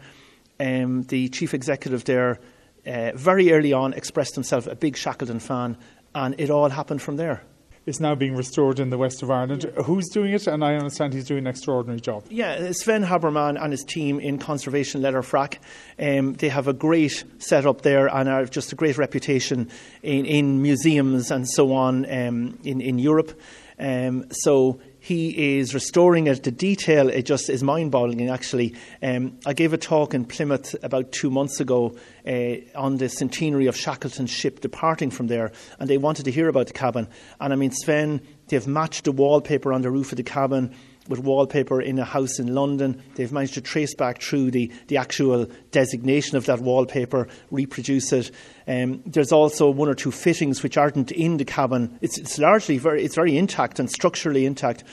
Um, 0.60 1.04
the 1.04 1.30
chief 1.30 1.54
executive 1.54 2.04
there, 2.06 2.40
uh, 2.86 3.12
very 3.14 3.52
early 3.52 3.74
on, 3.74 3.94
expressed 3.94 4.34
himself 4.34 4.66
a 4.66 4.76
big 4.76 4.98
Shackleton 4.98 5.40
fan 5.40 5.78
and 6.16 6.36
it 6.40 6.50
all 6.50 6.70
happened 6.70 7.02
from 7.02 7.18
there. 7.18 7.44
It's 7.88 8.02
now 8.02 8.16
being 8.16 8.36
restored 8.36 8.82
in 8.82 8.90
the 8.90 8.98
west 8.98 9.24
of 9.24 9.32
Ireland. 9.32 9.64
Yeah. 9.64 9.84
Who's 9.84 10.10
doing 10.10 10.34
it? 10.34 10.46
And 10.46 10.62
I 10.64 10.76
understand 10.76 11.14
he's 11.14 11.26
doing 11.26 11.46
an 11.46 11.48
extraordinary 11.48 12.02
job. 12.02 12.26
Yeah, 12.30 12.72
Sven 12.74 13.06
Habermann 13.06 13.58
and 13.60 13.72
his 13.72 13.86
team 13.86 14.20
in 14.20 14.40
Conservation 14.40 15.02
Letterfrack. 15.02 15.58
Um, 15.98 16.34
they 16.34 16.50
have 16.50 16.68
a 16.68 16.74
great 16.74 17.24
setup 17.40 17.84
there 17.84 18.08
and 18.08 18.28
are 18.28 18.46
just 18.46 18.74
a 18.74 18.76
great 18.76 18.98
reputation 18.98 19.70
in, 20.04 20.26
in 20.26 20.62
museums 20.62 21.32
and 21.32 21.50
so 21.50 21.72
on 21.72 22.06
um, 22.06 22.60
in, 22.66 22.82
in 22.82 23.00
Europe. 23.00 23.40
Um, 23.80 24.26
so 24.32 24.82
he 25.08 25.58
is 25.58 25.74
restoring 25.74 26.28
it. 26.28 26.44
to 26.44 26.52
detail 26.52 27.08
it 27.08 27.22
just 27.22 27.50
is 27.50 27.64
mind 27.64 27.92
boggling. 27.92 28.30
Actually, 28.30 28.76
um, 29.02 29.40
I 29.46 29.54
gave 29.54 29.72
a 29.72 29.78
talk 29.78 30.14
in 30.14 30.26
Plymouth 30.26 30.76
about 30.84 31.14
two 31.14 31.30
months 31.30 31.62
ago 31.62 31.96
uh, 32.28 32.56
on 32.76 32.98
the 32.98 33.08
centenary 33.08 33.68
of 33.68 33.78
Shackleton's 33.78 34.32
ship 34.32 34.60
departing 34.60 35.10
from 35.10 35.28
there, 35.28 35.54
and 35.80 35.90
they 35.90 35.98
wanted 35.98 36.26
to 36.26 36.32
hear 36.32 36.50
about 36.50 36.68
the 36.68 36.74
cabin. 36.74 37.08
And 37.40 37.54
I 37.54 37.56
mean, 37.56 37.72
Sven, 37.72 38.20
they've 38.50 38.68
matched 38.68 39.06
the 39.06 39.14
wallpaper 39.14 39.72
on 39.72 39.82
the 39.82 39.90
roof 39.90 40.12
of 40.12 40.18
the 40.18 40.24
cabin 40.24 40.76
with 41.08 41.20
wallpaper 41.20 41.82
in 41.82 42.00
a 42.00 42.06
house 42.06 42.40
in 42.40 42.54
London. 42.54 43.02
They've 43.16 43.32
managed 43.32 43.56
to 43.56 43.62
trace 43.62 43.94
back 43.96 44.22
through 44.22 44.52
the, 44.52 44.72
the 44.88 44.98
actual 44.98 45.48
designation 45.72 46.38
of 46.38 46.46
that 46.46 46.60
wallpaper, 46.60 47.28
reproduce 47.52 48.12
it. 48.12 48.32
Um, 48.68 49.02
there's 49.06 49.32
also 49.32 49.70
one 49.70 49.90
or 49.90 49.96
two 49.96 50.12
fittings 50.12 50.64
which 50.64 50.78
aren't 50.78 51.12
in 51.12 51.38
the 51.38 51.46
cabin. 51.46 51.98
It's, 52.02 52.18
it's 52.18 52.38
largely 52.38 52.78
very, 52.78 53.04
it's 53.04 53.16
very 53.16 53.38
intact 53.38 53.80
and 53.80 53.90
structurally 53.90 54.46
intact, 54.46 54.84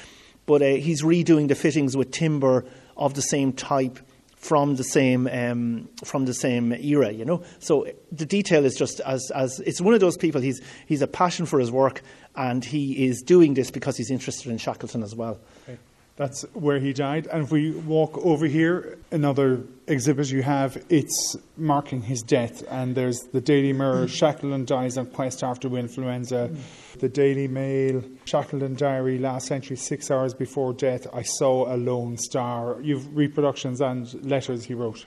but 0.46 0.62
uh, 0.62 0.66
he's 0.66 1.03
redoing 1.03 1.48
the 1.48 1.55
fittings 1.55 1.96
with 1.96 2.11
timber 2.11 2.64
of 2.96 3.14
the 3.14 3.22
same 3.22 3.53
type 3.53 3.98
from 4.44 4.77
the 4.77 4.85
same 4.85 5.27
um, 5.29 5.88
from 6.05 6.27
the 6.27 6.35
same 6.35 6.72
era, 6.74 7.11
you 7.11 7.24
know. 7.24 7.42
So 7.61 7.87
the 8.12 8.27
detail 8.27 8.66
is 8.66 8.77
just 8.77 9.00
as 9.00 9.31
as 9.35 9.59
it's 9.61 9.81
one 9.81 9.94
of 9.94 10.00
those 10.00 10.18
people. 10.18 10.42
He's 10.42 10.61
he's 10.87 11.00
a 11.00 11.07
passion 11.07 11.46
for 11.46 11.59
his 11.59 11.72
work, 11.72 12.03
and 12.37 12.62
he 12.62 13.07
is 13.07 13.22
doing 13.22 13.55
this 13.55 13.70
because 13.70 13.96
he's 13.96 14.11
interested 14.11 14.53
in 14.53 14.59
Shackleton 14.59 15.03
as 15.03 15.14
well. 15.14 15.40
Okay. 15.66 15.79
That's 16.16 16.42
where 16.53 16.79
he 16.79 16.92
died. 16.92 17.27
And 17.27 17.42
if 17.42 17.50
we 17.50 17.72
walk 17.72 18.16
over 18.18 18.46
here, 18.46 18.98
another 19.11 19.64
exhibit 19.88 20.31
you 20.31 20.42
have, 20.42 20.83
it's 20.88 21.37
marking 21.57 22.03
his 22.03 22.22
death. 22.22 22.62
And 22.70 22.94
there's 22.94 23.18
the 23.33 23.40
Daily 23.40 23.72
Mirror, 23.72 24.07
mm. 24.07 24.09
Shackleton 24.09 24.64
dies 24.64 24.96
on 24.96 25.07
quest 25.07 25.42
after 25.42 25.77
influenza. 25.77 26.50
Mm. 26.53 26.98
The 27.00 27.09
Daily 27.09 27.48
Mail, 27.48 28.05
Shackleton 28.27 28.77
Diary, 28.77 29.18
last 29.18 29.48
century, 29.48 29.77
six 29.77 30.09
hours 30.09 30.35
before 30.35 30.72
death, 30.72 31.09
I 31.12 31.22
saw 31.22 31.74
a 31.74 31.77
lone 31.77 32.16
star. 32.16 32.81
You've 32.81 33.16
reproductions 33.16 33.81
and 33.81 34.24
letters 34.24 34.64
he 34.64 34.74
wrote. 34.74 35.07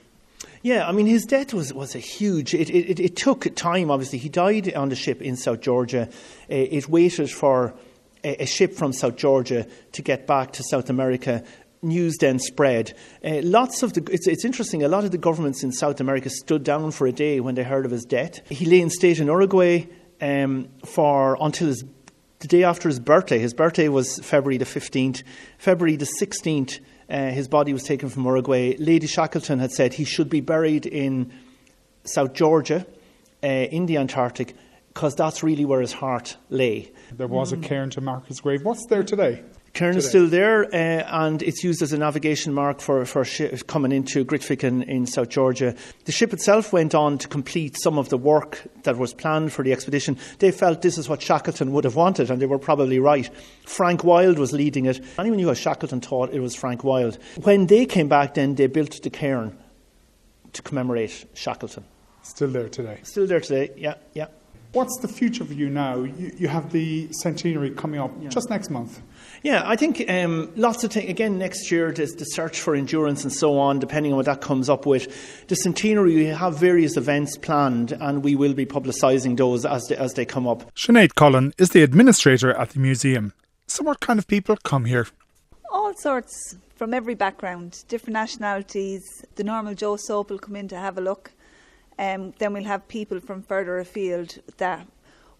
Yeah, 0.62 0.86
I 0.86 0.92
mean, 0.92 1.06
his 1.06 1.24
death 1.24 1.54
was, 1.54 1.72
was 1.72 1.94
a 1.94 2.00
huge. 2.00 2.52
It, 2.52 2.68
it, 2.68 3.00
it 3.00 3.16
took 3.16 3.54
time, 3.54 3.90
obviously. 3.90 4.18
He 4.18 4.28
died 4.28 4.74
on 4.74 4.88
the 4.88 4.96
ship 4.96 5.22
in 5.22 5.36
South 5.36 5.60
Georgia. 5.62 6.08
Uh, 6.50 6.54
it 6.54 6.88
waited 6.88 7.30
for 7.30 7.74
a, 8.24 8.42
a 8.42 8.46
ship 8.46 8.74
from 8.74 8.92
South 8.92 9.16
Georgia 9.16 9.66
to 9.92 10.02
get 10.02 10.26
back 10.26 10.52
to 10.54 10.62
South 10.62 10.90
America 10.90 11.44
news 11.82 12.16
then 12.18 12.38
spread. 12.38 12.96
Uh, 13.24 13.40
lots 13.42 13.82
of 13.82 13.92
the, 13.92 14.06
it's, 14.12 14.26
it's, 14.26 14.44
interesting, 14.44 14.82
a 14.82 14.88
lot 14.88 15.04
of 15.04 15.10
the 15.10 15.18
governments 15.18 15.62
in 15.62 15.72
South 15.72 16.00
America 16.00 16.30
stood 16.30 16.64
down 16.64 16.90
for 16.90 17.06
a 17.06 17.12
day 17.12 17.40
when 17.40 17.54
they 17.54 17.62
heard 17.62 17.84
of 17.84 17.90
his 17.90 18.04
death. 18.04 18.40
He 18.48 18.64
lay 18.64 18.80
in 18.80 18.90
state 18.90 19.20
in 19.20 19.26
Uruguay 19.26 19.86
um, 20.20 20.68
for 20.84 21.36
until 21.40 21.68
his, 21.68 21.84
the 22.40 22.48
day 22.48 22.64
after 22.64 22.88
his 22.88 23.00
birthday. 23.00 23.38
His 23.38 23.54
birthday 23.54 23.88
was 23.88 24.18
February 24.20 24.58
the 24.58 24.64
15th. 24.64 25.22
February 25.58 25.96
the 25.96 26.08
16th, 26.20 26.80
uh, 27.08 27.30
his 27.30 27.48
body 27.48 27.72
was 27.72 27.84
taken 27.84 28.08
from 28.08 28.24
Uruguay. 28.24 28.76
Lady 28.78 29.06
Shackleton 29.06 29.58
had 29.58 29.70
said 29.70 29.94
he 29.94 30.04
should 30.04 30.28
be 30.28 30.40
buried 30.40 30.86
in 30.86 31.32
South 32.04 32.32
Georgia, 32.32 32.86
uh, 33.42 33.46
in 33.46 33.86
the 33.86 33.98
Antarctic, 33.98 34.54
because 34.98 35.14
that's 35.14 35.44
really 35.44 35.64
where 35.64 35.80
his 35.80 35.92
heart 35.92 36.36
lay. 36.50 36.90
There 37.12 37.28
was 37.28 37.52
mm. 37.52 37.64
a 37.64 37.68
cairn 37.68 37.88
to 37.90 38.00
mark 38.00 38.26
his 38.26 38.40
grave. 38.40 38.64
What's 38.64 38.84
there 38.86 39.04
today? 39.04 39.44
Cairn 39.72 39.96
is 39.96 40.08
still 40.08 40.26
there, 40.26 40.64
uh, 40.64 41.24
and 41.24 41.40
it's 41.40 41.62
used 41.62 41.82
as 41.82 41.92
a 41.92 41.98
navigation 41.98 42.52
mark 42.52 42.80
for, 42.80 43.04
for 43.04 43.24
coming 43.68 43.92
into 43.92 44.24
Grytviken 44.24 44.84
in 44.88 45.06
South 45.06 45.28
Georgia. 45.28 45.76
The 46.06 46.10
ship 46.10 46.32
itself 46.32 46.72
went 46.72 46.96
on 46.96 47.16
to 47.18 47.28
complete 47.28 47.80
some 47.80 47.96
of 47.96 48.08
the 48.08 48.18
work 48.18 48.60
that 48.82 48.98
was 48.98 49.14
planned 49.14 49.52
for 49.52 49.62
the 49.62 49.72
expedition. 49.72 50.18
They 50.40 50.50
felt 50.50 50.82
this 50.82 50.98
is 50.98 51.08
what 51.08 51.22
Shackleton 51.22 51.70
would 51.70 51.84
have 51.84 51.94
wanted, 51.94 52.28
and 52.28 52.42
they 52.42 52.46
were 52.46 52.58
probably 52.58 52.98
right. 52.98 53.30
Frank 53.66 54.02
Wild 54.02 54.36
was 54.36 54.52
leading 54.52 54.86
it. 54.86 55.00
Anyone 55.16 55.36
knew 55.36 55.46
how 55.46 55.54
Shackleton 55.54 56.00
thought 56.00 56.34
it 56.34 56.40
was 56.40 56.56
Frank 56.56 56.82
Wild. 56.82 57.18
When 57.44 57.68
they 57.68 57.86
came 57.86 58.08
back, 58.08 58.34
then 58.34 58.56
they 58.56 58.66
built 58.66 59.00
the 59.00 59.10
cairn 59.10 59.56
to 60.54 60.62
commemorate 60.62 61.24
Shackleton. 61.34 61.84
Still 62.22 62.48
there 62.48 62.68
today. 62.68 62.98
Still 63.04 63.28
there 63.28 63.40
today, 63.40 63.70
yeah, 63.76 63.94
yeah. 64.12 64.26
What's 64.72 64.98
the 64.98 65.08
future 65.08 65.44
for 65.46 65.54
you 65.54 65.70
now? 65.70 66.02
You, 66.02 66.32
you 66.36 66.48
have 66.48 66.72
the 66.72 67.08
centenary 67.12 67.70
coming 67.70 68.00
up 68.00 68.12
yeah. 68.20 68.28
just 68.28 68.50
next 68.50 68.68
month. 68.68 69.00
Yeah, 69.42 69.62
I 69.64 69.76
think 69.76 70.04
um, 70.10 70.52
lots 70.56 70.84
of 70.84 70.92
things. 70.92 71.08
Again, 71.08 71.38
next 71.38 71.70
year, 71.70 71.90
there's 71.90 72.12
the 72.12 72.24
search 72.24 72.60
for 72.60 72.74
endurance 72.74 73.24
and 73.24 73.32
so 73.32 73.58
on, 73.58 73.78
depending 73.78 74.12
on 74.12 74.16
what 74.16 74.26
that 74.26 74.42
comes 74.42 74.68
up 74.68 74.84
with. 74.84 75.46
The 75.48 75.56
centenary, 75.56 76.16
we 76.16 76.26
have 76.26 76.58
various 76.58 76.98
events 76.98 77.38
planned, 77.38 77.92
and 77.92 78.22
we 78.22 78.36
will 78.36 78.52
be 78.52 78.66
publicising 78.66 79.38
those 79.38 79.64
as 79.64 79.86
they, 79.88 79.96
as 79.96 80.12
they 80.14 80.26
come 80.26 80.46
up. 80.46 80.74
Sinead 80.74 81.14
Cullen 81.14 81.54
is 81.56 81.70
the 81.70 81.82
administrator 81.82 82.52
at 82.52 82.70
the 82.70 82.80
museum. 82.80 83.32
So, 83.68 83.84
what 83.84 84.00
kind 84.00 84.18
of 84.18 84.26
people 84.26 84.56
come 84.64 84.84
here? 84.84 85.06
All 85.70 85.94
sorts, 85.94 86.56
from 86.74 86.92
every 86.92 87.14
background, 87.14 87.84
different 87.88 88.14
nationalities. 88.14 89.24
The 89.36 89.44
normal 89.44 89.74
Joe 89.74 89.96
Soap 89.96 90.30
will 90.30 90.38
come 90.38 90.56
in 90.56 90.68
to 90.68 90.76
have 90.76 90.98
a 90.98 91.00
look. 91.00 91.32
Um, 91.98 92.32
then 92.38 92.52
we'll 92.52 92.64
have 92.64 92.86
people 92.88 93.20
from 93.20 93.42
further 93.42 93.78
afield 93.78 94.38
that 94.58 94.86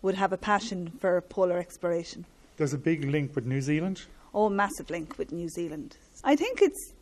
would 0.02 0.14
have 0.14 0.32
a 0.32 0.36
passion 0.36 0.92
for 0.98 1.20
polar 1.20 1.58
exploration. 1.58 2.24
There's 2.56 2.74
a 2.74 2.78
big 2.78 3.04
link 3.04 3.34
with 3.34 3.46
New 3.46 3.60
Zealand? 3.60 4.02
Oh, 4.34 4.48
massive 4.48 4.90
link 4.90 5.18
with 5.18 5.32
New 5.32 5.48
Zealand. 5.48 5.96
I 6.24 6.36
think 6.36 6.60
it's 6.60 6.92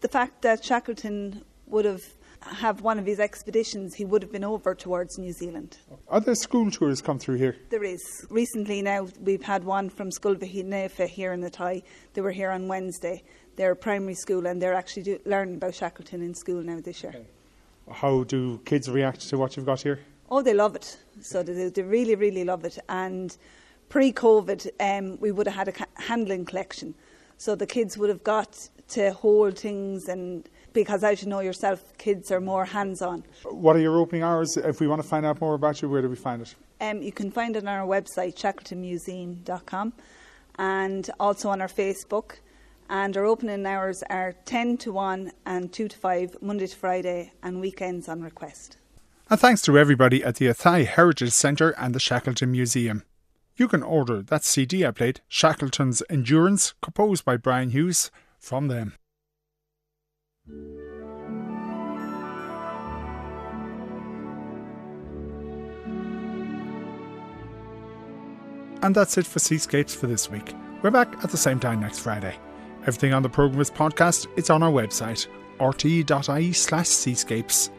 the 0.00 0.08
fact 0.08 0.42
that 0.42 0.64
Shackleton 0.64 1.42
would 1.66 1.84
have 1.84 2.02
have 2.42 2.80
one 2.80 2.98
of 2.98 3.04
his 3.04 3.20
expeditions, 3.20 3.94
he 3.94 4.04
would 4.04 4.22
have 4.22 4.32
been 4.32 4.44
over 4.44 4.74
towards 4.74 5.18
New 5.18 5.32
Zealand. 5.32 5.76
Are 6.08 6.20
there 6.20 6.34
school 6.34 6.70
tours 6.70 7.02
come 7.02 7.18
through 7.18 7.36
here? 7.36 7.56
There 7.68 7.84
is. 7.84 8.00
Recently 8.30 8.80
now 8.82 9.08
we've 9.20 9.42
had 9.42 9.62
one 9.62 9.90
from 9.90 10.10
Scoil 10.10 10.36
Mhichíl 10.36 10.64
Naofa 10.64 11.06
here 11.06 11.32
in 11.32 11.42
Athy. 11.42 11.82
They 12.14 12.20
were 12.22 12.30
here 12.30 12.50
on 12.50 12.66
Wednesday. 12.66 13.22
They're 13.56 13.72
a 13.72 13.76
primary 13.76 14.14
school 14.14 14.46
and 14.46 14.60
they're 14.60 14.74
actually 14.74 15.02
do, 15.02 15.20
learning 15.26 15.56
about 15.56 15.74
Shackleton 15.74 16.22
in 16.22 16.34
school 16.34 16.62
now 16.62 16.80
this 16.80 17.02
year. 17.02 17.12
Okay. 17.14 17.26
How 17.90 18.24
do 18.24 18.58
kids 18.64 18.88
react 18.88 19.28
to 19.28 19.38
what 19.38 19.56
you've 19.56 19.66
got 19.66 19.80
here? 19.80 20.00
Oh, 20.30 20.42
they 20.42 20.54
love 20.54 20.76
it. 20.76 20.96
So 21.20 21.42
they, 21.42 21.68
they 21.68 21.82
really, 21.82 22.14
really 22.14 22.44
love 22.44 22.64
it. 22.64 22.78
And 22.88 23.36
pre-COVID, 23.88 24.68
um, 24.80 25.18
we 25.20 25.32
would 25.32 25.46
have 25.46 25.56
had 25.56 25.68
a 25.68 26.02
handling 26.02 26.44
collection, 26.44 26.94
so 27.36 27.54
the 27.54 27.66
kids 27.66 27.98
would 27.98 28.08
have 28.08 28.22
got 28.22 28.68
to 28.88 29.12
hold 29.12 29.58
things 29.58 30.08
and 30.08 30.48
because 30.72 31.02
as 31.02 31.22
you 31.22 31.28
know 31.28 31.40
yourself, 31.40 31.96
kids 31.98 32.30
are 32.30 32.40
more 32.40 32.64
hands-on. 32.64 33.24
What 33.44 33.76
are 33.76 33.80
your 33.80 33.98
opening 33.98 34.22
hours? 34.22 34.56
If 34.56 34.80
we 34.80 34.86
want 34.86 35.02
to 35.02 35.08
find 35.08 35.26
out 35.26 35.40
more 35.40 35.54
about 35.54 35.82
you, 35.82 35.88
where 35.88 36.02
do 36.02 36.08
we 36.08 36.16
find 36.16 36.42
it? 36.42 36.54
Um, 36.80 37.02
you 37.02 37.12
can 37.12 37.30
find 37.30 37.56
it 37.56 37.66
on 37.66 37.68
our 37.68 37.86
website, 37.86 38.36
shackletonmuseum.com, 38.36 39.92
and 40.58 41.10
also 41.18 41.48
on 41.48 41.60
our 41.60 41.68
Facebook 41.68 42.38
And 42.92 43.16
our 43.16 43.24
opening 43.24 43.64
hours 43.66 44.02
are 44.10 44.34
10 44.46 44.76
to 44.78 44.92
1 44.92 45.30
and 45.46 45.72
2 45.72 45.86
to 45.86 45.96
5, 45.96 46.42
Monday 46.42 46.66
to 46.66 46.76
Friday, 46.76 47.32
and 47.40 47.60
weekends 47.60 48.08
on 48.08 48.20
request. 48.20 48.78
And 49.30 49.38
thanks 49.38 49.62
to 49.62 49.78
everybody 49.78 50.24
at 50.24 50.34
the 50.34 50.46
Athy 50.48 50.86
Heritage 50.86 51.30
Centre 51.30 51.70
and 51.78 51.94
the 51.94 52.00
Shackleton 52.00 52.50
Museum. 52.50 53.04
You 53.56 53.68
can 53.68 53.84
order 53.84 54.22
that 54.22 54.42
CD 54.42 54.84
I 54.84 54.90
played, 54.90 55.20
Shackleton's 55.28 56.02
Endurance, 56.10 56.74
composed 56.82 57.24
by 57.24 57.36
Brian 57.36 57.70
Hughes, 57.70 58.10
from 58.40 58.66
them. 58.66 58.94
And 68.82 68.96
that's 68.96 69.16
it 69.16 69.26
for 69.26 69.38
Seascapes 69.38 69.94
for 69.94 70.08
this 70.08 70.28
week. 70.28 70.54
We're 70.82 70.90
back 70.90 71.22
at 71.22 71.30
the 71.30 71.36
same 71.36 71.60
time 71.60 71.78
next 71.78 72.00
Friday. 72.00 72.34
Everything 72.82 73.12
on 73.12 73.22
the 73.22 73.28
programme 73.28 73.60
is 73.60 73.70
podcast. 73.70 74.26
It's 74.36 74.48
on 74.48 74.62
our 74.62 74.70
website, 74.70 75.26
rte.ie 75.58 76.52
slash 76.52 76.88
seascapes. 76.88 77.70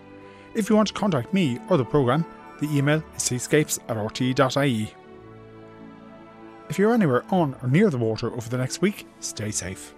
If 0.53 0.69
you 0.69 0.75
want 0.75 0.89
to 0.89 0.93
contact 0.93 1.33
me 1.33 1.57
or 1.69 1.77
the 1.77 1.85
programme, 1.85 2.25
the 2.59 2.69
email 2.77 3.03
is 3.15 3.23
seascapes 3.23 3.79
at 3.87 3.97
rte.ie. 3.97 4.93
If 6.69 6.77
you're 6.77 6.93
anywhere 6.93 7.25
on 7.31 7.55
or 7.63 7.67
near 7.67 7.89
the 7.89 7.97
water 7.97 8.31
over 8.31 8.47
the 8.47 8.57
next 8.57 8.81
week, 8.81 9.07
stay 9.19 9.49
safe. 9.49 9.95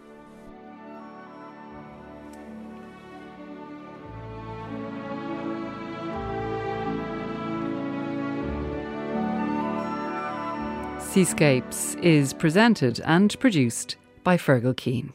Seascapes 10.99 11.93
is 11.95 12.33
presented 12.33 12.99
and 13.01 13.39
produced 13.39 13.97
by 14.23 14.37
Fergal 14.37 14.75
Keane. 14.75 15.13